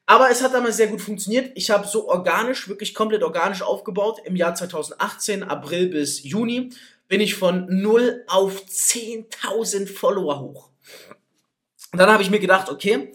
Aber 0.06 0.30
es 0.30 0.42
hat 0.42 0.54
damals 0.54 0.76
sehr 0.76 0.88
gut 0.88 1.00
funktioniert. 1.00 1.52
Ich 1.54 1.70
habe 1.70 1.86
so 1.86 2.08
organisch, 2.08 2.68
wirklich 2.68 2.94
komplett 2.94 3.22
organisch 3.22 3.62
aufgebaut. 3.62 4.20
Im 4.24 4.34
Jahr 4.36 4.54
2018, 4.54 5.44
April 5.44 5.88
bis 5.88 6.24
Juni, 6.24 6.70
bin 7.08 7.20
ich 7.20 7.36
von 7.36 7.66
0 7.68 8.24
auf 8.26 8.64
10.000 8.64 9.86
Follower 9.86 10.40
hoch. 10.40 10.70
Und 11.92 11.98
dann 11.98 12.10
habe 12.10 12.22
ich 12.22 12.30
mir 12.30 12.40
gedacht, 12.40 12.68
okay, 12.68 13.12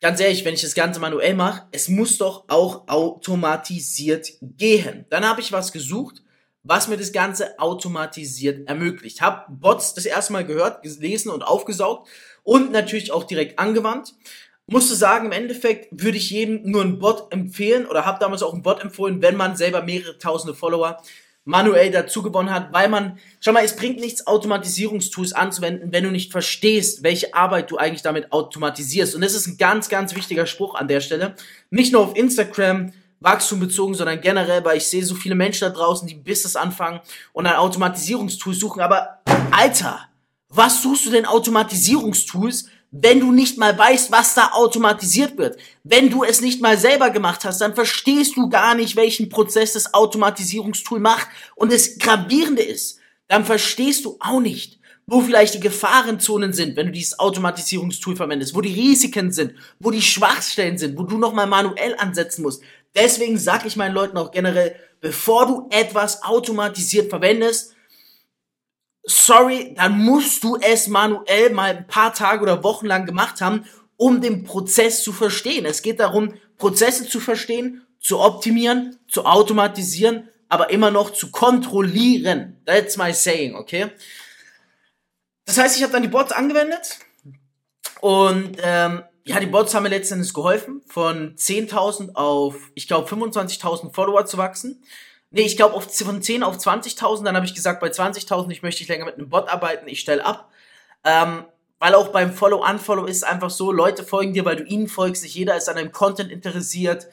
ganz 0.00 0.20
ehrlich, 0.20 0.44
wenn 0.44 0.54
ich 0.54 0.62
das 0.62 0.74
Ganze 0.74 1.00
manuell 1.00 1.34
mache, 1.34 1.66
es 1.72 1.88
muss 1.88 2.18
doch 2.18 2.44
auch 2.48 2.88
automatisiert 2.88 4.28
gehen. 4.42 5.06
Dann 5.10 5.26
habe 5.26 5.40
ich 5.40 5.52
was 5.52 5.72
gesucht, 5.72 6.22
was 6.62 6.88
mir 6.88 6.96
das 6.96 7.12
Ganze 7.12 7.58
automatisiert 7.58 8.68
ermöglicht. 8.68 9.20
Hab 9.20 9.46
Bots 9.48 9.94
das 9.94 10.06
erste 10.06 10.32
Mal 10.32 10.44
gehört, 10.44 10.82
gelesen 10.82 11.30
und 11.30 11.42
aufgesaugt 11.42 12.08
und 12.42 12.72
natürlich 12.72 13.12
auch 13.12 13.24
direkt 13.24 13.58
angewandt. 13.58 14.14
Musste 14.68 14.96
sagen, 14.96 15.26
im 15.26 15.32
Endeffekt 15.32 15.88
würde 15.92 16.18
ich 16.18 16.30
jedem 16.30 16.68
nur 16.68 16.82
einen 16.82 16.98
Bot 16.98 17.32
empfehlen 17.32 17.86
oder 17.86 18.04
habe 18.04 18.18
damals 18.18 18.42
auch 18.42 18.52
einen 18.52 18.62
Bot 18.62 18.82
empfohlen, 18.82 19.22
wenn 19.22 19.36
man 19.36 19.56
selber 19.56 19.82
mehrere 19.82 20.18
tausende 20.18 20.54
Follower 20.54 21.00
manuell 21.46 21.92
dazu 21.92 22.22
gewonnen 22.22 22.52
hat, 22.52 22.72
weil 22.72 22.88
man, 22.88 23.18
schau 23.40 23.52
mal, 23.52 23.64
es 23.64 23.76
bringt 23.76 24.00
nichts, 24.00 24.26
Automatisierungstools 24.26 25.32
anzuwenden, 25.32 25.92
wenn 25.92 26.02
du 26.02 26.10
nicht 26.10 26.32
verstehst, 26.32 27.04
welche 27.04 27.34
Arbeit 27.34 27.70
du 27.70 27.78
eigentlich 27.78 28.02
damit 28.02 28.32
automatisierst. 28.32 29.14
Und 29.14 29.20
das 29.22 29.32
ist 29.32 29.46
ein 29.46 29.56
ganz, 29.56 29.88
ganz 29.88 30.14
wichtiger 30.16 30.44
Spruch 30.46 30.74
an 30.74 30.88
der 30.88 31.00
Stelle. 31.00 31.36
Nicht 31.70 31.92
nur 31.92 32.02
auf 32.02 32.16
Instagram, 32.16 32.92
Wachstum 33.20 33.60
bezogen, 33.60 33.94
sondern 33.94 34.20
generell, 34.20 34.64
weil 34.64 34.76
ich 34.76 34.88
sehe 34.88 35.04
so 35.04 35.14
viele 35.14 35.36
Menschen 35.36 35.68
da 35.68 35.70
draußen, 35.70 36.06
die 36.06 36.14
ein 36.14 36.24
Business 36.24 36.56
anfangen 36.56 37.00
und 37.32 37.46
ein 37.46 37.54
Automatisierungstool 37.54 38.52
suchen. 38.52 38.82
Aber 38.82 39.20
Alter, 39.52 40.00
was 40.48 40.82
suchst 40.82 41.06
du 41.06 41.10
denn 41.10 41.26
Automatisierungstools, 41.26 42.68
wenn 42.90 43.20
du 43.20 43.32
nicht 43.32 43.58
mal 43.58 43.76
weißt, 43.76 44.10
was 44.10 44.34
da 44.34 44.52
automatisiert 44.52 45.36
wird. 45.38 45.58
Wenn 45.84 46.10
du 46.10 46.24
es 46.24 46.40
nicht 46.40 46.62
mal 46.62 46.78
selber 46.78 47.10
gemacht 47.10 47.44
hast, 47.44 47.60
dann 47.60 47.74
verstehst 47.74 48.36
du 48.36 48.48
gar 48.48 48.74
nicht, 48.74 48.96
welchen 48.96 49.28
Prozess 49.28 49.72
das 49.72 49.92
Automatisierungstool 49.92 51.00
macht. 51.00 51.28
Und 51.56 51.72
das 51.72 51.98
Gravierende 51.98 52.62
ist, 52.62 52.98
dann 53.28 53.44
verstehst 53.44 54.04
du 54.04 54.16
auch 54.20 54.40
nicht, 54.40 54.78
wo 55.06 55.20
vielleicht 55.20 55.54
die 55.54 55.60
Gefahrenzonen 55.60 56.52
sind, 56.52 56.76
wenn 56.76 56.86
du 56.86 56.92
dieses 56.92 57.18
Automatisierungstool 57.18 58.16
verwendest, 58.16 58.54
wo 58.54 58.60
die 58.60 58.74
Risiken 58.74 59.30
sind, 59.32 59.54
wo 59.78 59.90
die 59.90 60.02
Schwachstellen 60.02 60.78
sind, 60.78 60.98
wo 60.98 61.04
du 61.04 61.18
nochmal 61.18 61.46
manuell 61.46 61.94
ansetzen 61.98 62.42
musst. 62.42 62.62
Deswegen 62.94 63.38
sage 63.38 63.68
ich 63.68 63.76
meinen 63.76 63.94
Leuten 63.94 64.16
auch 64.16 64.30
generell, 64.30 64.74
bevor 65.00 65.46
du 65.46 65.68
etwas 65.70 66.22
automatisiert 66.22 67.10
verwendest, 67.10 67.75
sorry, 69.06 69.74
dann 69.76 69.98
musst 69.98 70.44
du 70.44 70.56
es 70.56 70.88
manuell 70.88 71.50
mal 71.50 71.76
ein 71.76 71.86
paar 71.86 72.12
Tage 72.12 72.42
oder 72.42 72.62
Wochen 72.62 72.86
lang 72.86 73.06
gemacht 73.06 73.40
haben, 73.40 73.64
um 73.96 74.20
den 74.20 74.44
Prozess 74.44 75.02
zu 75.02 75.12
verstehen. 75.12 75.64
Es 75.64 75.80
geht 75.80 76.00
darum, 76.00 76.34
Prozesse 76.58 77.08
zu 77.08 77.20
verstehen, 77.20 77.86
zu 78.00 78.20
optimieren, 78.20 78.98
zu 79.08 79.24
automatisieren, 79.24 80.28
aber 80.48 80.70
immer 80.70 80.90
noch 80.90 81.10
zu 81.10 81.30
kontrollieren. 81.30 82.60
That's 82.66 82.96
my 82.96 83.12
saying, 83.12 83.54
okay? 83.54 83.90
Das 85.44 85.58
heißt, 85.58 85.76
ich 85.76 85.82
habe 85.82 85.92
dann 85.92 86.02
die 86.02 86.08
Bots 86.08 86.32
angewendet 86.32 86.98
und 88.00 88.58
ähm, 88.62 89.02
ja, 89.24 89.40
die 89.40 89.46
Bots 89.46 89.74
haben 89.74 89.84
mir 89.84 89.88
letztendlich 89.88 90.32
geholfen, 90.32 90.82
von 90.86 91.34
10.000 91.34 92.14
auf, 92.14 92.56
ich 92.74 92.86
glaube, 92.86 93.08
25.000 93.08 93.92
Follower 93.92 94.24
zu 94.26 94.38
wachsen. 94.38 94.82
Nee, 95.36 95.42
ich 95.42 95.58
glaube 95.58 95.78
von 95.78 96.22
10 96.22 96.42
auf 96.42 96.56
20.000. 96.56 97.24
Dann 97.24 97.36
habe 97.36 97.44
ich 97.44 97.54
gesagt, 97.54 97.80
bei 97.80 97.88
20.000 97.88 98.50
ich 98.52 98.62
möchte 98.62 98.82
ich 98.82 98.88
länger 98.88 99.04
mit 99.04 99.16
einem 99.16 99.28
Bot 99.28 99.50
arbeiten, 99.50 99.86
ich 99.86 100.00
stelle 100.00 100.24
ab. 100.24 100.50
Ähm, 101.04 101.44
weil 101.78 101.94
auch 101.94 102.08
beim 102.08 102.32
Follow-Unfollow 102.32 103.04
ist 103.04 103.18
es 103.18 103.22
einfach 103.22 103.50
so, 103.50 103.70
Leute 103.70 104.02
folgen 104.02 104.32
dir, 104.32 104.46
weil 104.46 104.56
du 104.56 104.64
ihnen 104.64 104.88
folgst. 104.88 105.22
Nicht 105.22 105.34
jeder 105.34 105.54
ist 105.54 105.68
an 105.68 105.76
deinem 105.76 105.92
Content 105.92 106.32
interessiert. 106.32 107.08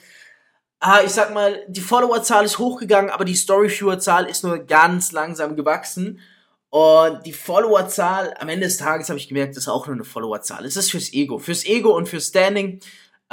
Ah, 0.79 1.01
ich 1.03 1.11
sag 1.11 1.33
mal, 1.33 1.65
die 1.67 1.81
Followerzahl 1.81 2.45
ist 2.45 2.59
hochgegangen, 2.59 3.11
aber 3.11 3.25
die 3.25 3.35
Story-Viewer-Zahl 3.35 4.27
ist 4.27 4.45
nur 4.45 4.57
ganz 4.59 5.11
langsam 5.11 5.57
gewachsen. 5.57 6.21
Und 6.69 7.25
die 7.25 7.33
Followerzahl, 7.33 8.35
am 8.39 8.47
Ende 8.47 8.67
des 8.67 8.77
Tages 8.77 9.09
habe 9.09 9.19
ich 9.19 9.27
gemerkt, 9.27 9.57
ist 9.57 9.67
auch 9.67 9.85
nur 9.87 9.95
eine 9.95 10.05
Followerzahl. 10.05 10.63
Es 10.65 10.77
ist 10.77 10.91
fürs 10.91 11.11
Ego. 11.11 11.39
Fürs 11.39 11.65
Ego 11.65 11.89
und 11.89 12.07
fürs 12.07 12.27
Standing. 12.29 12.79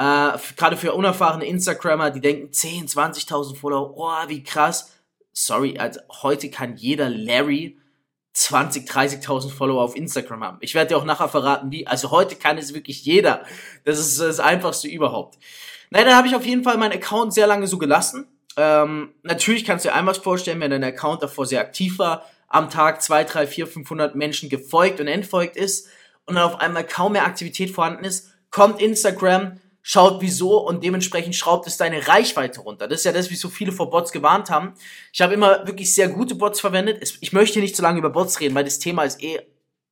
Äh, 0.00 0.38
Gerade 0.56 0.78
für 0.78 0.94
unerfahrene 0.94 1.44
Instagrammer, 1.44 2.10
die 2.10 2.22
denken 2.22 2.50
10, 2.50 2.88
20.000 2.88 3.54
Follower, 3.54 3.92
oh, 3.96 4.28
wie 4.28 4.42
krass. 4.42 4.94
Sorry, 5.34 5.78
also 5.78 6.00
heute 6.22 6.48
kann 6.48 6.76
jeder 6.76 7.10
Larry 7.10 7.78
20, 8.32 8.88
30.000 8.88 9.50
Follower 9.50 9.82
auf 9.82 9.94
Instagram 9.94 10.42
haben. 10.42 10.58
Ich 10.60 10.74
werde 10.74 10.88
dir 10.88 10.96
auch 10.96 11.04
nachher 11.04 11.28
verraten, 11.28 11.70
wie. 11.70 11.86
Also 11.86 12.10
heute 12.10 12.36
kann 12.36 12.56
es 12.56 12.72
wirklich 12.72 13.04
jeder. 13.04 13.44
Das 13.84 13.98
ist 13.98 14.18
das 14.18 14.40
Einfachste 14.40 14.88
überhaupt. 14.88 15.38
Nein, 15.90 16.06
dann 16.06 16.16
habe 16.16 16.28
ich 16.28 16.34
auf 16.34 16.46
jeden 16.46 16.64
Fall 16.64 16.78
meinen 16.78 16.92
Account 16.92 17.34
sehr 17.34 17.46
lange 17.46 17.66
so 17.66 17.76
gelassen. 17.76 18.26
Ähm, 18.56 19.12
natürlich 19.22 19.66
kannst 19.66 19.84
du 19.84 19.90
dir 19.90 19.94
einmal 19.94 20.14
vorstellen, 20.14 20.60
wenn 20.60 20.70
dein 20.70 20.84
Account 20.84 21.22
davor 21.22 21.44
sehr 21.44 21.60
aktiv 21.60 21.98
war, 21.98 22.24
am 22.48 22.70
Tag 22.70 23.02
2, 23.02 23.24
3, 23.24 23.46
4, 23.46 23.66
500 23.66 24.14
Menschen 24.14 24.48
gefolgt 24.48 24.98
und 24.98 25.08
entfolgt 25.08 25.56
ist 25.56 25.88
und 26.24 26.36
dann 26.36 26.44
auf 26.44 26.58
einmal 26.58 26.86
kaum 26.86 27.12
mehr 27.12 27.26
Aktivität 27.26 27.70
vorhanden 27.70 28.04
ist, 28.04 28.30
kommt 28.50 28.80
Instagram, 28.80 29.60
schaut 29.82 30.20
wieso 30.20 30.58
und 30.58 30.84
dementsprechend 30.84 31.34
schraubt 31.34 31.66
es 31.66 31.76
deine 31.76 32.06
Reichweite 32.06 32.60
runter. 32.60 32.88
Das 32.88 33.00
ist 33.00 33.04
ja 33.04 33.12
das, 33.12 33.30
wie 33.30 33.36
so 33.36 33.48
viele 33.48 33.72
vor 33.72 33.90
Bots 33.90 34.12
gewarnt 34.12 34.50
haben. 34.50 34.74
Ich 35.12 35.20
habe 35.20 35.34
immer 35.34 35.66
wirklich 35.66 35.94
sehr 35.94 36.08
gute 36.08 36.34
Bots 36.34 36.60
verwendet. 36.60 37.02
Ich 37.20 37.32
möchte 37.32 37.60
nicht 37.60 37.76
zu 37.76 37.82
lange 37.82 37.98
über 37.98 38.10
Bots 38.10 38.40
reden, 38.40 38.54
weil 38.54 38.64
das 38.64 38.78
Thema 38.78 39.04
ist 39.04 39.22
eh 39.22 39.40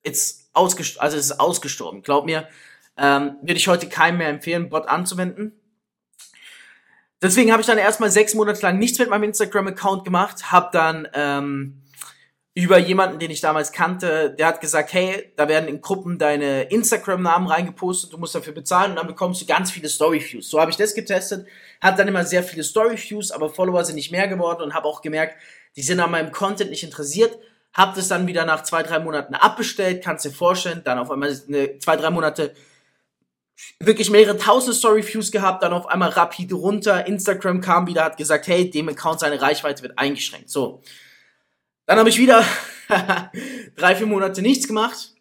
jetzt 0.05 0.51
ausgestorben, 0.53 1.05
also 1.05 1.17
es 1.17 1.27
ist 1.27 1.41
ausgestorben. 1.41 2.03
Glaub 2.03 2.27
mir, 2.27 2.49
ähm, 2.97 3.37
würde 3.41 3.59
ich 3.59 3.69
heute 3.69 3.89
keinem 3.89 4.19
mehr 4.19 4.29
empfehlen, 4.29 4.69
Bot 4.69 4.89
anzuwenden. 4.89 5.53
Deswegen 7.21 7.51
habe 7.51 7.61
ich 7.61 7.67
dann 7.67 7.79
erstmal 7.79 8.11
sechs 8.11 8.35
Monate 8.35 8.63
lang 8.63 8.79
nichts 8.79 8.99
mit 8.99 9.11
meinem 9.11 9.25
Instagram-Account 9.25 10.05
gemacht, 10.05 10.53
habe 10.53 10.69
dann 10.73 11.09
ähm, 11.15 11.83
über 12.59 12.77
jemanden, 12.77 13.21
den 13.21 13.31
ich 13.31 13.41
damals 13.41 13.71
kannte, 13.71 14.35
der 14.37 14.49
hat 14.49 14.61
gesagt, 14.61 14.93
hey, 14.93 15.33
da 15.37 15.47
werden 15.47 15.69
in 15.69 15.81
Gruppen 15.81 16.19
deine 16.19 16.65
Instagram-Namen 16.65 17.47
reingepostet, 17.47 18.13
du 18.13 18.19
musst 18.19 18.35
dafür 18.35 18.53
bezahlen 18.53 18.91
und 18.91 18.97
dann 18.97 19.07
bekommst 19.07 19.41
du 19.41 19.47
ganz 19.47 19.71
viele 19.71 19.89
Story-Views. 19.89 20.51
So 20.51 20.61
habe 20.61 20.73
ich 20.73 20.77
das 20.77 20.93
getestet, 20.93 21.47
hat 21.81 22.01
dann 22.01 22.09
immer 22.09 22.25
sehr 22.25 22.43
viele 22.43 22.65
Story-Views, 22.65 23.31
aber 23.31 23.49
Follower 23.49 23.85
sind 23.85 23.95
nicht 23.95 24.11
mehr 24.11 24.27
geworden 24.27 24.61
und 24.63 24.75
habe 24.75 24.89
auch 24.89 25.03
gemerkt, 25.03 25.37
die 25.77 25.83
sind 25.83 26.01
an 26.01 26.11
meinem 26.11 26.33
Content 26.33 26.71
nicht 26.71 26.83
interessiert. 26.83 27.39
Hab 27.73 27.95
das 27.95 28.09
dann 28.09 28.27
wieder 28.27 28.45
nach 28.45 28.65
zwei, 28.65 28.83
drei 28.83 28.99
Monaten 28.99 29.37
abbestellt, 29.37 30.03
kannst 30.03 30.25
dir 30.25 30.33
vorstellen, 30.33 30.83
dann 30.85 30.99
auf 30.99 31.13
einmal 31.13 31.41
eine, 31.47 31.79
zwei, 31.79 31.95
drei 31.95 32.11
Monate 32.11 32.55
wirklich 33.79 34.11
mehrere 34.11 34.37
tausend 34.37 34.75
Story-Views 34.75 35.31
gehabt, 35.31 35.63
dann 35.63 35.73
auf 35.73 35.87
einmal 35.87 36.09
rapide 36.09 36.57
runter, 36.57 37.07
Instagram 37.07 37.61
kam 37.61 37.87
wieder, 37.87 38.03
hat 38.03 38.17
gesagt, 38.17 38.49
hey, 38.49 38.69
dem 38.69 38.89
Account 38.89 39.21
seine 39.21 39.41
Reichweite 39.41 39.85
wird 39.85 39.97
eingeschränkt. 39.97 40.51
So, 40.51 40.83
dann 41.89 41.99
habe 41.99 42.11
ich 42.11 42.19
wieder 42.19 42.45
drei, 43.77 43.97
vier 43.97 44.07
Monate 44.07 44.43
nichts 44.43 44.69
gemacht. 44.69 45.15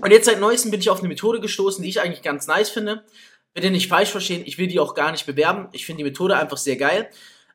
Und 0.00 0.12
jetzt 0.12 0.26
seit 0.26 0.38
neuestem 0.38 0.70
bin 0.70 0.78
ich 0.78 0.90
auf 0.90 1.00
eine 1.00 1.08
Methode 1.08 1.40
gestoßen, 1.40 1.82
die 1.82 1.88
ich 1.88 2.00
eigentlich 2.00 2.22
ganz 2.22 2.46
nice 2.46 2.70
finde. 2.70 3.04
Bitte 3.52 3.70
nicht 3.72 3.88
falsch 3.88 4.10
verstehen, 4.10 4.44
ich 4.46 4.58
will 4.58 4.68
die 4.68 4.78
auch 4.78 4.94
gar 4.94 5.10
nicht 5.10 5.26
bewerben. 5.26 5.68
Ich 5.72 5.84
finde 5.84 5.98
die 5.98 6.08
Methode 6.08 6.36
einfach 6.36 6.56
sehr 6.56 6.76
geil. 6.76 7.10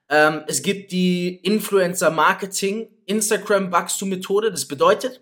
Ähm, 0.09 0.41
es 0.47 0.61
gibt 0.61 0.91
die 0.91 1.37
Influencer 1.37 2.11
Marketing 2.11 2.89
Instagram 3.05 3.71
Wachstum 3.71 4.09
Methode. 4.09 4.51
Das 4.51 4.67
bedeutet, 4.67 5.21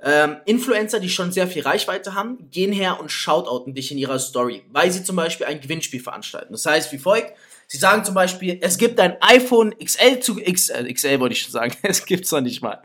ähm, 0.00 0.38
Influencer, 0.46 0.98
die 0.98 1.10
schon 1.10 1.30
sehr 1.30 1.48
viel 1.48 1.62
Reichweite 1.62 2.14
haben, 2.14 2.50
gehen 2.50 2.72
her 2.72 2.98
und 3.00 3.12
shoutouten 3.12 3.74
dich 3.74 3.92
in 3.92 3.98
ihrer 3.98 4.18
Story, 4.18 4.62
weil 4.72 4.90
sie 4.90 5.04
zum 5.04 5.16
Beispiel 5.16 5.44
ein 5.44 5.60
Gewinnspiel 5.60 6.00
veranstalten. 6.00 6.54
Das 6.54 6.64
heißt, 6.64 6.90
wie 6.92 6.98
folgt, 6.98 7.34
Sie 7.72 7.78
sagen 7.78 8.04
zum 8.04 8.14
Beispiel, 8.14 8.58
es 8.60 8.76
gibt 8.76 9.00
ein 9.00 9.16
iPhone 9.22 9.74
XL 9.82 10.20
zu 10.20 10.36
XL, 10.36 10.84
äh, 10.84 10.92
XL 10.92 11.20
wollte 11.20 11.32
ich 11.32 11.40
schon 11.40 11.52
sagen, 11.52 11.74
es 11.82 12.04
gibt's 12.04 12.30
noch 12.30 12.42
nicht 12.42 12.60
mal. 12.60 12.82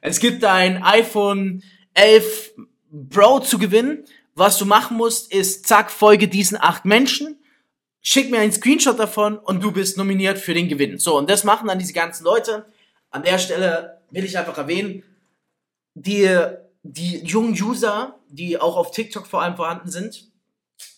Es 0.00 0.20
gibt 0.20 0.44
ein 0.44 0.80
iPhone 0.80 1.64
11 1.94 2.52
Pro 3.10 3.40
zu 3.40 3.58
gewinnen. 3.58 4.04
Was 4.36 4.56
du 4.56 4.64
machen 4.64 4.96
musst, 4.96 5.32
ist, 5.32 5.66
zack, 5.66 5.90
folge 5.90 6.28
diesen 6.28 6.56
acht 6.56 6.84
Menschen, 6.84 7.42
schick 8.00 8.30
mir 8.30 8.38
einen 8.38 8.52
Screenshot 8.52 8.96
davon 8.96 9.38
und 9.38 9.60
du 9.60 9.72
bist 9.72 9.96
nominiert 9.96 10.38
für 10.38 10.54
den 10.54 10.68
Gewinn. 10.68 10.98
So, 10.98 11.18
und 11.18 11.28
das 11.28 11.42
machen 11.42 11.66
dann 11.66 11.80
diese 11.80 11.92
ganzen 11.92 12.22
Leute. 12.22 12.66
An 13.10 13.24
der 13.24 13.38
Stelle 13.40 14.02
will 14.12 14.24
ich 14.24 14.38
einfach 14.38 14.56
erwähnen, 14.56 15.02
die, 15.94 16.32
die 16.84 17.24
jungen 17.24 17.60
User, 17.60 18.20
die 18.28 18.60
auch 18.60 18.76
auf 18.76 18.92
TikTok 18.92 19.26
vor 19.26 19.42
allem 19.42 19.56
vorhanden 19.56 19.90
sind, 19.90 20.30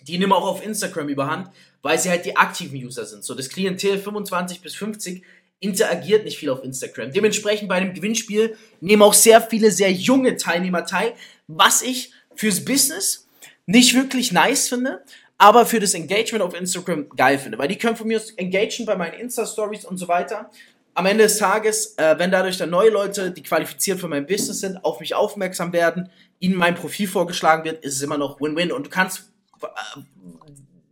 die 0.03 0.19
nehmen 0.19 0.35
auch 0.35 0.47
auf 0.47 0.63
Instagram 0.63 1.09
überhand, 1.09 1.49
weil 1.83 1.99
sie 1.99 2.11
halt 2.11 2.25
die 2.25 2.37
aktiven 2.37 2.77
User 2.77 3.05
sind. 3.05 3.25
So, 3.25 3.35
das 3.35 3.49
Klientel 3.49 3.99
25 3.99 4.61
bis 4.61 4.75
50 4.75 5.23
interagiert 5.61 6.25
nicht 6.25 6.39
viel 6.39 6.51
auf 6.51 6.65
Instagram. 6.65 7.13
Dementsprechend 7.13 7.69
bei 7.69 7.77
einem 7.77 7.95
Gewinnspiel 7.95 8.57
nehmen 8.81 9.03
auch 9.03 9.15
sehr 9.15 9.41
viele 9.41 9.71
sehr 9.71 9.93
junge 9.93 10.37
Teilnehmer 10.37 10.87
teil, 10.87 11.13
was 11.47 11.83
ich 11.83 12.13
fürs 12.35 12.65
Business 12.65 13.29
nicht 13.67 13.95
wirklich 13.95 14.33
nice 14.33 14.69
finde, 14.69 15.03
aber 15.39 15.67
für 15.67 15.81
das 15.81 15.95
Engagement 15.95 16.43
auf 16.43 16.55
Instagram 16.55 17.09
geil 17.11 17.39
finde, 17.39 17.59
weil 17.59 17.69
die 17.69 17.77
können 17.77 17.97
von 17.97 18.09
mir 18.09 18.21
engagen 18.37 18.87
bei 18.87 18.97
meinen 18.97 19.15
Insta-Stories 19.15 19.85
und 19.85 19.99
so 19.99 20.09
weiter. 20.09 20.51
Am 20.95 21.07
Ende 21.07 21.25
des 21.25 21.39
Tages, 21.39 21.95
äh, 21.97 22.19
wenn 22.19 22.31
dadurch 22.31 22.59
dann 22.59 22.71
neue 22.71 22.91
Leute, 22.91 23.31
die 23.31 23.43
qualifiziert 23.43 24.01
für 24.01 24.09
mein 24.09 24.27
Business 24.27 24.61
sind, 24.61 24.85
auf 24.85 25.01
mich 25.01 25.15
aufmerksam 25.15 25.73
werden, 25.73 26.11
ihnen 26.41 26.57
mein 26.57 26.75
Profil 26.75 27.07
vorgeschlagen 27.07 27.65
wird, 27.65 27.85
ist 27.85 27.95
es 27.95 28.03
immer 28.03 28.19
noch 28.19 28.41
Win-Win. 28.41 28.73
Und 28.73 28.87
du 28.87 28.91
kannst 28.91 29.31
äh, 29.63 29.67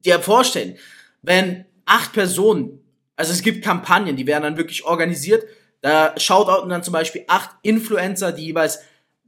dir 0.04 0.20
vorstellen, 0.20 0.76
wenn 1.22 1.64
acht 1.84 2.12
Personen, 2.12 2.80
also 3.16 3.32
es 3.32 3.42
gibt 3.42 3.64
Kampagnen, 3.64 4.16
die 4.16 4.26
werden 4.26 4.42
dann 4.44 4.56
wirklich 4.56 4.84
organisiert, 4.84 5.44
da 5.80 6.18
shoutouten 6.18 6.70
dann 6.70 6.82
zum 6.82 6.92
Beispiel 6.92 7.24
acht 7.28 7.50
Influencer, 7.62 8.32
die 8.32 8.46
jeweils 8.46 8.80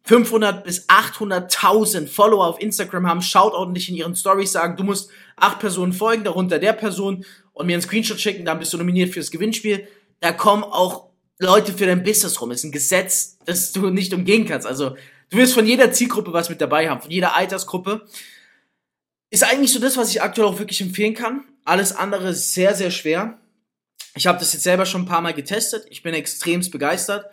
500 0.04 0.64
bis 0.64 0.88
800.000 0.88 2.08
Follower 2.08 2.46
auf 2.46 2.60
Instagram 2.60 3.06
haben, 3.06 3.22
shoutouten 3.22 3.74
dich 3.74 3.88
in 3.88 3.96
ihren 3.96 4.16
Stories, 4.16 4.52
sagen, 4.52 4.76
du 4.76 4.84
musst 4.84 5.10
acht 5.36 5.58
Personen 5.58 5.92
folgen, 5.92 6.24
darunter 6.24 6.58
der 6.58 6.72
Person 6.72 7.24
und 7.52 7.66
mir 7.66 7.74
einen 7.74 7.82
Screenshot 7.82 8.20
schicken, 8.20 8.44
dann 8.44 8.58
bist 8.58 8.72
du 8.72 8.78
nominiert 8.78 9.10
fürs 9.10 9.30
Gewinnspiel. 9.30 9.86
Da 10.20 10.32
kommen 10.32 10.64
auch 10.64 11.10
Leute 11.38 11.72
für 11.72 11.86
dein 11.86 12.02
Business 12.02 12.40
rum. 12.40 12.50
Das 12.50 12.60
ist 12.60 12.64
ein 12.64 12.72
Gesetz, 12.72 13.38
das 13.44 13.72
du 13.72 13.90
nicht 13.90 14.12
umgehen 14.12 14.46
kannst. 14.46 14.66
Also 14.66 14.96
du 15.30 15.36
wirst 15.36 15.54
von 15.54 15.66
jeder 15.66 15.92
Zielgruppe 15.92 16.32
was 16.32 16.50
mit 16.50 16.60
dabei 16.60 16.88
haben, 16.88 17.00
von 17.00 17.10
jeder 17.10 17.36
Altersgruppe. 17.36 18.06
Ist 19.30 19.44
eigentlich 19.44 19.72
so 19.72 19.78
das, 19.78 19.96
was 19.96 20.10
ich 20.10 20.22
aktuell 20.22 20.48
auch 20.48 20.58
wirklich 20.58 20.80
empfehlen 20.80 21.14
kann. 21.14 21.44
Alles 21.64 21.94
andere 21.94 22.30
ist 22.30 22.52
sehr, 22.52 22.74
sehr 22.74 22.90
schwer. 22.90 23.38
Ich 24.16 24.26
habe 24.26 24.38
das 24.38 24.52
jetzt 24.52 24.64
selber 24.64 24.86
schon 24.86 25.02
ein 25.02 25.06
paar 25.06 25.20
Mal 25.20 25.34
getestet. 25.34 25.86
Ich 25.88 26.02
bin 26.02 26.14
extremst 26.14 26.72
begeistert. 26.72 27.26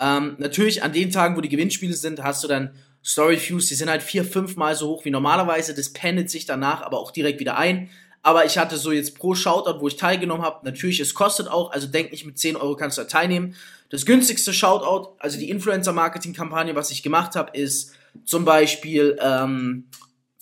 Ähm, 0.00 0.34
natürlich 0.38 0.82
an 0.82 0.92
den 0.92 1.10
Tagen, 1.10 1.36
wo 1.36 1.40
die 1.40 1.48
Gewinnspiele 1.48 1.94
sind, 1.94 2.22
hast 2.22 2.42
du 2.42 2.48
dann 2.48 2.74
Story 3.04 3.38
Views, 3.40 3.66
die 3.66 3.74
sind 3.74 3.88
halt 3.88 4.02
vier, 4.02 4.24
fünf 4.24 4.56
Mal 4.56 4.74
so 4.74 4.88
hoch 4.88 5.04
wie 5.04 5.10
normalerweise. 5.10 5.74
Das 5.74 5.92
pendelt 5.92 6.30
sich 6.30 6.46
danach 6.46 6.82
aber 6.82 6.98
auch 6.98 7.12
direkt 7.12 7.38
wieder 7.38 7.56
ein. 7.56 7.90
Aber 8.22 8.46
ich 8.46 8.56
hatte 8.56 8.78
so 8.78 8.90
jetzt 8.90 9.18
pro 9.18 9.34
Shoutout, 9.34 9.80
wo 9.80 9.88
ich 9.88 9.96
teilgenommen 9.96 10.42
habe, 10.42 10.64
natürlich, 10.64 10.98
es 10.98 11.12
kostet 11.12 11.46
auch, 11.46 11.70
also 11.72 11.86
denk 11.86 12.10
nicht, 12.10 12.24
mit 12.24 12.38
10 12.38 12.56
Euro 12.56 12.74
kannst 12.74 12.96
du 12.96 13.02
da 13.02 13.08
teilnehmen. 13.08 13.54
Das 13.90 14.06
günstigste 14.06 14.54
Shoutout, 14.54 15.16
also 15.18 15.38
die 15.38 15.50
Influencer-Marketing-Kampagne, 15.50 16.74
was 16.74 16.90
ich 16.90 17.02
gemacht 17.02 17.36
habe, 17.36 17.56
ist 17.56 17.92
zum 18.24 18.46
Beispiel 18.46 19.18
ähm, 19.20 19.84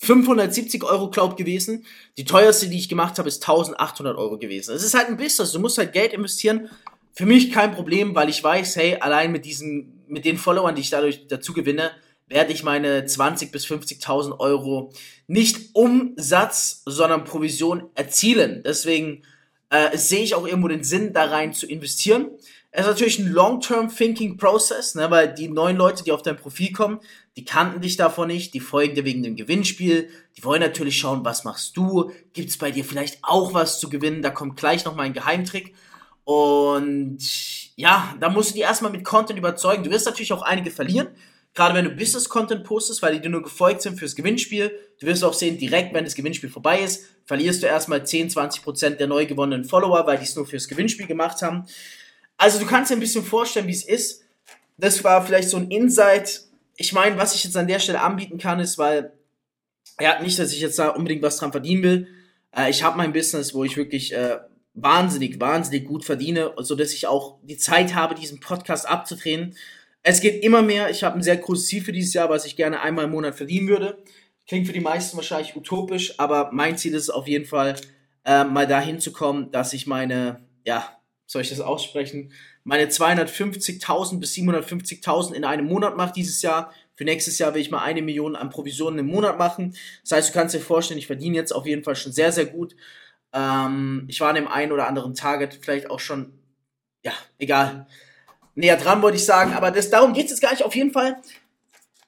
570 0.03 0.83
Euro, 0.83 1.09
glaub 1.09 1.37
gewesen. 1.37 1.85
Die 2.17 2.25
teuerste, 2.25 2.67
die 2.67 2.77
ich 2.77 2.89
gemacht 2.89 3.17
habe, 3.17 3.29
ist 3.29 3.41
1800 3.41 4.17
Euro 4.17 4.37
gewesen. 4.37 4.75
Es 4.75 4.83
ist 4.83 4.93
halt 4.93 5.07
ein 5.07 5.17
Business. 5.17 5.51
Du 5.51 5.59
musst 5.59 5.77
halt 5.77 5.93
Geld 5.93 6.13
investieren. 6.13 6.69
Für 7.13 7.25
mich 7.25 7.51
kein 7.51 7.73
Problem, 7.73 8.13
weil 8.15 8.29
ich 8.29 8.43
weiß, 8.43 8.75
hey, 8.75 8.97
allein 8.99 9.31
mit 9.31 9.45
diesen, 9.45 10.03
mit 10.07 10.25
den 10.25 10.37
Followern, 10.37 10.75
die 10.75 10.81
ich 10.81 10.89
dadurch 10.89 11.27
dazu 11.27 11.53
gewinne, 11.53 11.91
werde 12.27 12.51
ich 12.51 12.63
meine 12.63 13.05
20 13.05 13.51
bis 13.51 13.65
50.000 13.65 14.39
Euro 14.39 14.91
nicht 15.27 15.69
Umsatz, 15.73 16.81
sondern 16.85 17.23
Provision 17.23 17.89
erzielen. 17.95 18.63
Deswegen 18.65 19.23
äh, 19.69 19.97
sehe 19.97 20.23
ich 20.23 20.35
auch 20.35 20.45
irgendwo 20.45 20.67
den 20.67 20.83
Sinn, 20.83 21.13
da 21.13 21.25
rein 21.25 21.53
zu 21.53 21.67
investieren. 21.67 22.31
Es 22.75 22.81
ist 22.81 22.87
natürlich 22.87 23.19
ein 23.19 23.31
Long-Term-Thinking-Process, 23.31 24.95
ne, 24.95 25.11
weil 25.11 25.31
die 25.31 25.47
neuen 25.47 25.77
Leute, 25.77 26.03
die 26.03 26.11
auf 26.11 26.23
dein 26.23 26.37
Profil 26.37 26.73
kommen, 26.73 26.99
die 27.37 27.45
kannten 27.45 27.81
dich 27.81 27.97
davon 27.97 28.27
nicht, 28.27 28.55
die 28.55 28.59
folgen 28.59 28.95
dir 28.95 29.05
wegen 29.05 29.21
dem 29.21 29.35
Gewinnspiel, 29.35 30.09
die 30.35 30.43
wollen 30.43 30.59
natürlich 30.59 30.97
schauen, 30.97 31.23
was 31.23 31.43
machst 31.43 31.77
du, 31.77 32.11
gibt's 32.33 32.57
bei 32.57 32.71
dir 32.71 32.83
vielleicht 32.83 33.19
auch 33.21 33.53
was 33.53 33.79
zu 33.79 33.89
gewinnen, 33.89 34.23
da 34.23 34.31
kommt 34.31 34.57
gleich 34.57 34.85
noch 34.85 34.95
mal 34.95 35.03
ein 35.03 35.13
Geheimtrick. 35.13 35.75
Und 36.23 37.19
ja, 37.75 38.15
da 38.19 38.29
musst 38.29 38.49
du 38.49 38.53
die 38.55 38.61
erstmal 38.61 38.91
mit 38.91 39.03
Content 39.03 39.37
überzeugen. 39.37 39.83
Du 39.83 39.91
wirst 39.91 40.07
natürlich 40.07 40.33
auch 40.33 40.41
einige 40.41 40.71
verlieren, 40.71 41.09
gerade 41.53 41.75
wenn 41.75 41.85
du 41.85 41.91
Business-Content 41.91 42.63
postest, 42.63 43.03
weil 43.03 43.13
die 43.13 43.21
dir 43.21 43.29
nur 43.29 43.43
gefolgt 43.43 43.83
sind 43.83 43.99
fürs 43.99 44.15
Gewinnspiel. 44.15 44.71
Du 44.99 45.05
wirst 45.05 45.23
auch 45.23 45.33
sehen, 45.33 45.59
direkt 45.59 45.93
wenn 45.93 46.05
das 46.05 46.15
Gewinnspiel 46.15 46.49
vorbei 46.49 46.79
ist, 46.79 47.05
verlierst 47.25 47.61
du 47.61 47.67
erstmal 47.67 48.03
10, 48.03 48.31
20% 48.31 48.95
der 48.95 49.05
neu 49.05 49.27
gewonnenen 49.27 49.63
Follower, 49.63 50.07
weil 50.07 50.17
die 50.17 50.23
es 50.23 50.35
nur 50.35 50.47
fürs 50.47 50.67
Gewinnspiel 50.67 51.05
gemacht 51.05 51.43
haben. 51.43 51.67
Also 52.43 52.59
du 52.59 52.65
kannst 52.65 52.91
dir 52.91 52.97
ein 52.97 52.99
bisschen 52.99 53.23
vorstellen, 53.23 53.67
wie 53.67 53.71
es 53.71 53.85
ist. 53.85 54.25
Das 54.77 55.01
war 55.05 55.25
vielleicht 55.25 55.47
so 55.47 55.55
ein 55.55 55.71
Insight. 55.71 56.41
Ich 56.75 56.91
meine, 56.91 57.17
was 57.17 57.33
ich 57.33 57.45
jetzt 57.45 57.55
an 57.55 57.69
der 57.69 57.79
Stelle 57.79 58.01
anbieten 58.01 58.37
kann, 58.37 58.59
ist, 58.59 58.77
weil, 58.77 59.13
ja, 59.97 60.21
nicht, 60.21 60.37
dass 60.37 60.51
ich 60.51 60.59
jetzt 60.59 60.77
da 60.77 60.89
unbedingt 60.89 61.21
was 61.21 61.37
dran 61.37 61.53
verdienen 61.53 61.83
will. 61.83 62.07
Äh, 62.53 62.69
ich 62.69 62.83
habe 62.83 62.97
mein 62.97 63.13
Business, 63.13 63.53
wo 63.53 63.63
ich 63.63 63.77
wirklich 63.77 64.11
äh, 64.11 64.39
wahnsinnig, 64.73 65.39
wahnsinnig 65.39 65.87
gut 65.87 66.03
verdiene, 66.03 66.53
so 66.57 66.75
dass 66.75 66.91
ich 66.91 67.07
auch 67.07 67.37
die 67.43 67.55
Zeit 67.55 67.95
habe, 67.95 68.13
diesen 68.13 68.41
Podcast 68.41 68.89
abzudrehen. 68.89 69.55
Es 70.01 70.19
geht 70.19 70.43
immer 70.43 70.61
mehr. 70.61 70.89
Ich 70.89 71.05
habe 71.05 71.15
ein 71.15 71.23
sehr 71.23 71.37
großes 71.37 71.67
Ziel 71.67 71.81
für 71.81 71.93
dieses 71.93 72.13
Jahr, 72.13 72.29
was 72.29 72.45
ich 72.45 72.57
gerne 72.57 72.81
einmal 72.81 73.05
im 73.05 73.11
Monat 73.11 73.35
verdienen 73.35 73.69
würde. 73.69 74.03
Klingt 74.49 74.67
für 74.67 74.73
die 74.73 74.81
meisten 74.81 75.15
wahrscheinlich 75.15 75.55
utopisch, 75.55 76.19
aber 76.19 76.49
mein 76.51 76.77
Ziel 76.77 76.93
ist 76.93 77.09
auf 77.09 77.25
jeden 77.25 77.45
Fall, 77.45 77.77
äh, 78.25 78.43
mal 78.43 78.67
dahin 78.67 78.99
zu 78.99 79.13
kommen, 79.13 79.49
dass 79.51 79.71
ich 79.71 79.87
meine, 79.87 80.41
ja, 80.65 80.97
soll 81.33 81.41
ich 81.41 81.49
das 81.49 81.59
aussprechen, 81.59 82.31
meine 82.63 82.85
250.000 82.85 84.19
bis 84.19 84.33
750.000 84.35 85.33
in 85.33 85.43
einem 85.43 85.65
Monat 85.65 85.97
mache 85.97 86.13
dieses 86.13 86.41
Jahr. 86.41 86.71
Für 86.95 87.03
nächstes 87.03 87.39
Jahr 87.39 87.53
will 87.53 87.61
ich 87.61 87.71
mal 87.71 87.83
eine 87.83 88.01
Million 88.01 88.35
an 88.37 88.49
Provisionen 88.49 88.99
im 88.99 89.07
Monat 89.07 89.37
machen. 89.37 89.75
Das 90.03 90.11
heißt, 90.11 90.29
du 90.29 90.33
kannst 90.33 90.55
dir 90.55 90.61
vorstellen, 90.61 90.99
ich 90.99 91.07
verdiene 91.07 91.35
jetzt 91.35 91.51
auf 91.51 91.65
jeden 91.65 91.83
Fall 91.83 91.95
schon 91.95 92.13
sehr, 92.13 92.31
sehr 92.31 92.45
gut. 92.45 92.75
Ähm, 93.33 94.05
ich 94.07 94.21
war 94.21 94.29
an 94.29 94.35
dem 94.35 94.47
einen 94.47 94.71
oder 94.71 94.87
anderen 94.87 95.15
Target 95.15 95.59
vielleicht 95.61 95.89
auch 95.89 95.99
schon, 95.99 96.33
ja, 97.03 97.11
egal, 97.39 97.87
näher 98.55 98.77
dran, 98.77 99.01
wollte 99.01 99.17
ich 99.17 99.25
sagen. 99.25 99.53
Aber 99.53 99.71
das, 99.71 99.89
darum 99.89 100.13
geht 100.13 100.25
es 100.25 100.31
jetzt 100.31 100.41
gar 100.41 100.51
nicht. 100.51 100.63
Auf 100.63 100.75
jeden 100.75 100.93
Fall, 100.93 101.17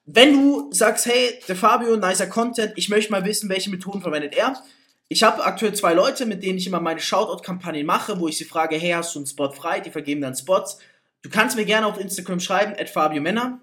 wenn 0.05 0.33
du 0.33 0.71
sagst, 0.71 1.07
hey, 1.07 1.39
der 1.47 1.55
Fabio, 1.55 1.97
nicer 1.97 2.27
Content, 2.27 2.73
ich 2.75 2.89
möchte 2.89 3.11
mal 3.11 3.25
wissen, 3.25 3.49
welche 3.49 3.71
Methoden 3.71 4.01
verwendet 4.01 4.35
er, 4.35 4.55
ich 5.07 5.23
habe 5.23 5.43
aktuell 5.43 5.73
zwei 5.73 5.93
Leute, 5.93 6.25
mit 6.25 6.43
denen 6.43 6.57
ich 6.57 6.65
immer 6.65 6.79
meine 6.79 6.99
Shoutout-Kampagnen 6.99 7.85
mache, 7.85 8.19
wo 8.19 8.27
ich 8.27 8.37
sie 8.37 8.45
frage, 8.45 8.75
hey, 8.75 8.91
hast 8.91 9.13
du 9.13 9.19
einen 9.19 9.27
Spot 9.27 9.51
frei? 9.51 9.79
Die 9.79 9.91
vergeben 9.91 10.21
dann 10.21 10.35
Spots. 10.35 10.79
Du 11.21 11.29
kannst 11.29 11.55
mir 11.55 11.65
gerne 11.65 11.85
auf 11.85 11.99
Instagram 11.99 12.39
schreiben, 12.39 12.73
at 12.77 12.89
Fabio 12.89 13.21
Männer. 13.21 13.59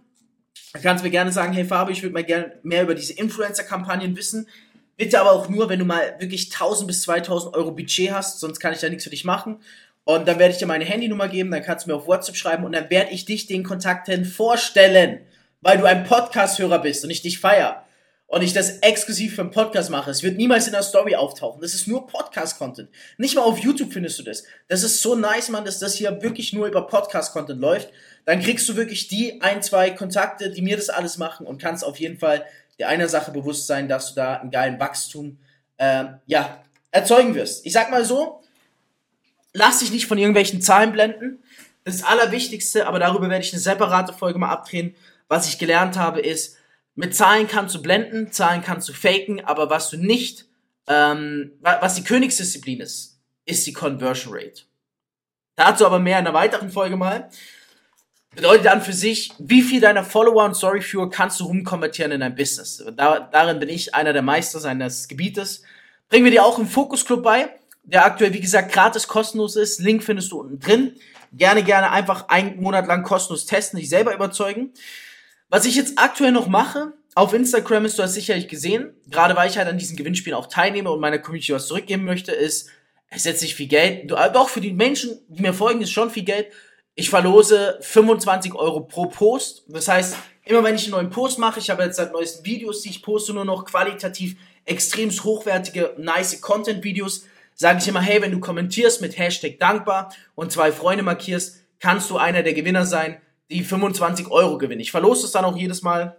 Du 0.73 0.81
kannst 0.81 1.03
mir 1.03 1.11
gerne 1.11 1.33
sagen, 1.33 1.53
hey 1.53 1.65
Fabio, 1.65 1.93
ich 1.93 2.03
würde 2.03 2.15
mal 2.15 2.25
gerne 2.25 2.53
mehr 2.63 2.83
über 2.83 2.95
diese 2.95 3.15
Influencer-Kampagnen 3.15 4.17
wissen. 4.17 4.49
Bitte 4.97 5.21
aber 5.21 5.33
auch 5.33 5.49
nur, 5.49 5.69
wenn 5.69 5.79
du 5.79 5.85
mal 5.85 6.17
wirklich 6.21 6.53
1000 6.53 6.87
bis 6.87 7.03
2000 7.03 7.57
Euro 7.57 7.73
Budget 7.73 8.13
hast, 8.13 8.39
sonst 8.39 8.61
kann 8.61 8.73
ich 8.73 8.79
da 8.79 8.89
nichts 8.89 9.05
für 9.05 9.11
dich 9.11 9.25
machen. 9.25 9.59
Und 10.05 10.29
dann 10.29 10.39
werde 10.39 10.53
ich 10.53 10.59
dir 10.59 10.67
meine 10.67 10.85
Handynummer 10.85 11.29
geben, 11.29 11.51
dann 11.51 11.63
kannst 11.63 11.87
du 11.87 11.91
mir 11.91 11.97
auf 11.97 12.07
WhatsApp 12.07 12.37
schreiben 12.37 12.65
und 12.65 12.73
dann 12.73 12.91
werde 12.91 13.13
ich 13.13 13.25
dich 13.25 13.47
den 13.47 13.63
Kontakten 13.65 14.25
vorstellen, 14.25 15.21
weil 15.61 15.79
du 15.79 15.85
ein 15.85 16.05
Podcast-Hörer 16.05 16.81
bist 16.81 17.05
und 17.05 17.11
ich 17.11 17.23
dich 17.23 17.39
feier 17.39 17.82
und 18.33 18.41
ich 18.41 18.55
das 18.55 18.79
exklusiv 18.79 19.35
für 19.35 19.43
einen 19.43 19.51
Podcast 19.51 19.91
mache. 19.91 20.11
Es 20.11 20.23
wird 20.23 20.39
niemals 20.39 20.67
in 20.67 20.73
der 20.73 20.83
Story 20.83 21.15
auftauchen. 21.15 21.61
Das 21.61 21.75
ist 21.75 21.87
nur 21.87 22.07
Podcast-Content. 22.07 22.89
Nicht 23.19 23.35
mal 23.35 23.43
auf 23.43 23.59
YouTube 23.59 23.93
findest 23.93 24.19
du 24.19 24.23
das. 24.23 24.45
Das 24.69 24.83
ist 24.83 25.03
so 25.03 25.15
nice, 25.15 25.51
Mann, 25.51 25.67
dass 25.67 25.79
das 25.79 25.97
hier 25.97 26.23
wirklich 26.23 26.55
nur 26.55 26.67
über 26.67 26.87
Podcast-Content 26.87 27.61
läuft. 27.61 27.91
Dann 28.25 28.41
kriegst 28.41 28.67
du 28.71 28.77
wirklich 28.77 29.07
die 29.09 29.43
ein, 29.43 29.63
zwei 29.63 29.91
Kontakte, 29.91 30.49
die 30.49 30.63
mir 30.63 30.77
das 30.77 30.89
alles 30.89 31.19
machen 31.19 31.47
und 31.47 31.61
kannst 31.61 31.85
auf 31.85 32.01
jeden 32.01 32.19
Fall 32.19 32.47
dir 32.79 32.89
einer 32.89 33.07
Sache 33.07 33.33
bewusst 33.33 33.67
sein, 33.67 33.87
dass 33.87 34.09
du 34.09 34.15
da 34.15 34.37
einen 34.37 34.51
geilen 34.51 34.81
Wachstum, 34.81 35.37
äh, 35.77 36.05
ja, 36.25 36.65
erzeugen 36.91 37.35
wirst. 37.35 37.67
Ich 37.67 37.75
sag 37.75 37.91
mal 37.91 38.07
so, 38.07 38.41
lass 39.53 39.81
dich 39.81 39.93
nicht 39.93 40.07
von 40.07 40.17
irgendwelchen 40.17 40.63
Zahlen 40.63 40.93
blenden. 40.93 41.43
Das 41.85 42.03
Allerwichtigste, 42.03 42.87
aber 42.87 42.99
darüber 42.99 43.29
werde 43.29 43.45
ich 43.45 43.53
eine 43.53 43.61
separate 43.61 44.15
Folge 44.15 44.39
mal 44.39 44.53
abdrehen. 44.53 44.97
Was 45.29 45.49
ich 45.49 45.59
gelernt 45.59 45.99
habe, 45.99 46.21
ist, 46.21 46.57
mit 46.95 47.15
Zahlen 47.17 47.49
kannst 47.49 47.75
du 47.75 47.83
blenden, 47.83 48.33
Zahlen 48.33 48.63
kannst 48.63 48.89
du 48.89 48.93
faken, 48.93 49.45
aber 49.45 49.71
was 49.71 49.91
du 49.91 49.97
nicht, 49.97 50.47
ähm, 50.87 51.53
was 51.61 51.95
die 51.95 52.05
Königsdisziplin 52.05 52.81
ist, 52.81 53.21
ist 53.47 53.67
die 53.67 53.73
Conversion 53.73 54.35
Rate. 54.35 54.63
Dazu 55.57 55.87
aber 55.87 55.99
mehr 55.99 56.19
in 56.19 56.27
einer 56.27 56.35
weiteren 56.35 56.71
Folge 56.71 56.97
mal. 56.97 57.31
Bedeutet 58.35 58.65
dann 58.65 58.81
für 58.81 58.95
sich, 58.95 59.33
wie 59.39 59.61
viel 59.61 59.81
deiner 59.81 60.05
Follower 60.05 60.45
und 60.45 60.57
Storyviewer 60.57 61.11
kannst 61.11 61.39
du 61.41 61.45
rumkonvertieren 61.45 62.13
in 62.13 62.21
dein 62.21 62.35
Business. 62.35 62.83
Da, 62.97 63.21
darin 63.21 63.59
bin 63.59 63.69
ich 63.69 63.95
einer 63.95 64.15
der 64.15 64.23
Meister 64.23 64.59
seines 64.59 65.07
Gebietes. 65.07 65.63
Bringen 66.09 66.25
wir 66.25 66.31
dir 66.31 66.45
auch 66.45 66.59
im 66.59 66.67
Fokus 66.67 67.05
Club 67.05 67.23
bei, 67.23 67.51
der 67.83 68.07
aktuell, 68.07 68.33
wie 68.33 68.41
gesagt, 68.41 68.73
gratis 68.73 69.07
kostenlos 69.07 69.57
ist. 69.57 69.81
Link 69.81 70.03
findest 70.03 70.33
du 70.33 70.41
unten 70.41 70.59
drin. 70.61 70.97
Gerne, 71.33 71.63
gerne 71.63 71.91
einfach 71.91 72.29
einen 72.29 72.61
Monat 72.61 72.87
lang 72.87 73.03
kostenlos 73.03 73.45
testen, 73.45 73.79
dich 73.79 73.91
selber 73.91 74.15
überzeugen. 74.15 74.73
Was 75.53 75.67
ich 75.67 75.77
jetzt 75.77 75.99
aktuell 75.99 76.33
noch 76.33 76.47
mache, 76.47 76.95
auf 77.15 77.35
Instagram 77.35 77.85
ist, 77.85 77.99
du 77.99 78.03
hast 78.03 78.15
sicherlich 78.15 78.49
gesehen, 78.49 78.95
gerade 79.11 79.37
weil 79.37 79.51
ich 79.51 79.59
halt 79.59 79.69
an 79.69 79.77
diesen 79.77 79.99
Gewinnspielen 79.99 80.39
auch 80.39 80.47
teilnehme 80.47 80.91
und 80.91 80.99
meiner 80.99 81.19
Community 81.19 81.53
was 81.53 81.67
zurückgeben 81.67 82.05
möchte, 82.05 82.33
ist, 82.33 82.71
es 83.11 83.25
setzt 83.25 83.41
sich 83.41 83.55
viel 83.55 83.69
Geld, 83.69 84.11
du, 84.11 84.17
doch 84.33 84.49
für 84.49 84.63
die 84.63 84.73
Menschen, 84.73 85.19
die 85.29 85.43
mir 85.43 85.53
folgen, 85.53 85.83
ist 85.83 85.91
schon 85.91 86.09
viel 86.09 86.23
Geld. 86.23 86.47
Ich 86.95 87.11
verlose 87.11 87.77
25 87.83 88.55
Euro 88.55 88.81
pro 88.81 89.09
Post. 89.09 89.65
Das 89.69 89.89
heißt, 89.89 90.17
immer 90.47 90.65
wenn 90.65 90.75
ich 90.75 90.85
einen 90.85 90.93
neuen 90.93 91.11
Post 91.11 91.39
mache, 91.39 91.61
ich 91.61 91.69
habe 91.69 91.83
jetzt 91.83 91.97
seit 91.97 92.15
neuesten 92.15 92.47
Videos, 92.47 92.81
die 92.81 92.89
ich 92.89 93.03
poste, 93.03 93.35
nur 93.35 93.45
noch 93.45 93.67
qualitativ 93.67 94.37
extremst 94.65 95.23
hochwertige, 95.23 95.95
nice 95.99 96.41
Content-Videos, 96.41 97.27
sage 97.53 97.79
ich 97.79 97.89
immer, 97.89 98.01
hey, 98.01 98.23
wenn 98.23 98.33
du 98.33 98.41
kommentierst 98.41 99.03
mit 99.03 99.19
Hashtag 99.19 99.59
dankbar 99.59 100.15
und 100.35 100.51
zwei 100.51 100.73
Freunde 100.73 101.03
markierst, 101.03 101.59
kannst 101.79 102.09
du 102.09 102.17
einer 102.17 102.43
der 102.43 102.55
Gewinner 102.55 102.87
sein 102.87 103.21
die 103.53 103.65
25 103.65 104.29
Euro 104.31 104.59
gewinnen. 104.59 104.81
Ich 104.81 104.91
verlose 104.91 105.27
es 105.27 105.33
dann 105.33 105.45
auch 105.45 105.57
jedes 105.57 105.83
Mal. 105.83 106.17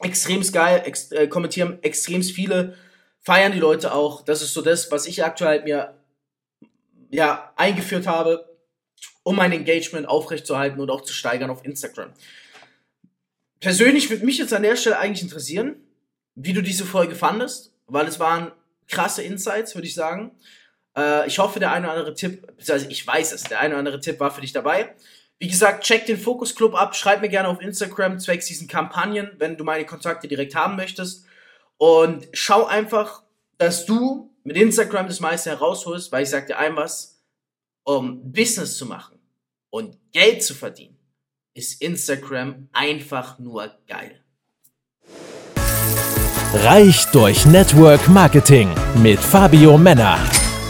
Extremst 0.00 0.52
geil, 0.52 0.82
ex 0.84 1.10
äh, 1.12 1.26
kommentieren 1.28 1.78
extremst 1.82 2.32
viele, 2.32 2.76
feiern 3.20 3.52
die 3.52 3.58
Leute 3.58 3.94
auch. 3.94 4.22
Das 4.22 4.42
ist 4.42 4.52
so 4.52 4.60
das, 4.62 4.90
was 4.90 5.06
ich 5.06 5.24
aktuell 5.24 5.62
mir 5.62 5.94
ja 7.10 7.52
eingeführt 7.56 8.06
habe, 8.06 8.56
um 9.22 9.36
mein 9.36 9.52
Engagement 9.52 10.08
aufrechtzuerhalten 10.08 10.80
und 10.80 10.90
auch 10.90 11.00
zu 11.00 11.12
steigern 11.12 11.50
auf 11.50 11.64
Instagram. 11.64 12.12
Persönlich 13.60 14.10
würde 14.10 14.24
mich 14.24 14.38
jetzt 14.38 14.52
an 14.52 14.62
der 14.62 14.76
Stelle 14.76 14.98
eigentlich 14.98 15.22
interessieren, 15.22 15.76
wie 16.34 16.52
du 16.52 16.62
diese 16.62 16.84
Folge 16.84 17.14
fandest, 17.14 17.72
weil 17.86 18.06
es 18.06 18.20
waren 18.20 18.52
krasse 18.86 19.22
Insights, 19.22 19.74
würde 19.74 19.86
ich 19.86 19.94
sagen. 19.94 20.32
Äh, 20.96 21.26
ich 21.26 21.38
hoffe, 21.38 21.58
der 21.58 21.72
eine 21.72 21.86
oder 21.86 21.96
andere 21.96 22.14
Tipp, 22.14 22.46
also 22.68 22.86
ich 22.88 23.06
weiß 23.06 23.32
es, 23.32 23.44
der 23.44 23.60
eine 23.60 23.74
oder 23.74 23.78
andere 23.78 24.00
Tipp 24.00 24.20
war 24.20 24.30
für 24.30 24.42
dich 24.42 24.52
dabei. 24.52 24.94
Wie 25.38 25.48
gesagt, 25.48 25.84
check 25.84 26.06
den 26.06 26.18
Fokus 26.18 26.54
Club 26.54 26.74
ab, 26.74 26.96
schreib 26.96 27.20
mir 27.20 27.28
gerne 27.28 27.48
auf 27.48 27.60
Instagram 27.60 28.18
zwecks 28.18 28.46
diesen 28.46 28.68
Kampagnen, 28.68 29.32
wenn 29.38 29.56
du 29.56 29.64
meine 29.64 29.84
Kontakte 29.84 30.28
direkt 30.28 30.54
haben 30.54 30.76
möchtest. 30.76 31.26
Und 31.76 32.26
schau 32.32 32.64
einfach, 32.64 33.22
dass 33.58 33.84
du 33.84 34.34
mit 34.44 34.56
Instagram 34.56 35.08
das 35.08 35.20
meiste 35.20 35.50
herausholst, 35.50 36.10
weil 36.10 36.22
ich 36.22 36.30
sag 36.30 36.46
dir 36.46 36.58
ein 36.58 36.74
was, 36.76 37.20
um 37.84 38.32
Business 38.32 38.78
zu 38.78 38.86
machen 38.86 39.18
und 39.68 39.98
Geld 40.12 40.42
zu 40.42 40.54
verdienen, 40.54 40.96
ist 41.52 41.82
Instagram 41.82 42.68
einfach 42.72 43.38
nur 43.38 43.76
geil. 43.86 44.22
Reich 46.54 47.04
durch 47.10 47.44
Network 47.44 48.08
Marketing 48.08 48.74
mit 49.02 49.18
Fabio 49.18 49.76
Männer. 49.76 50.18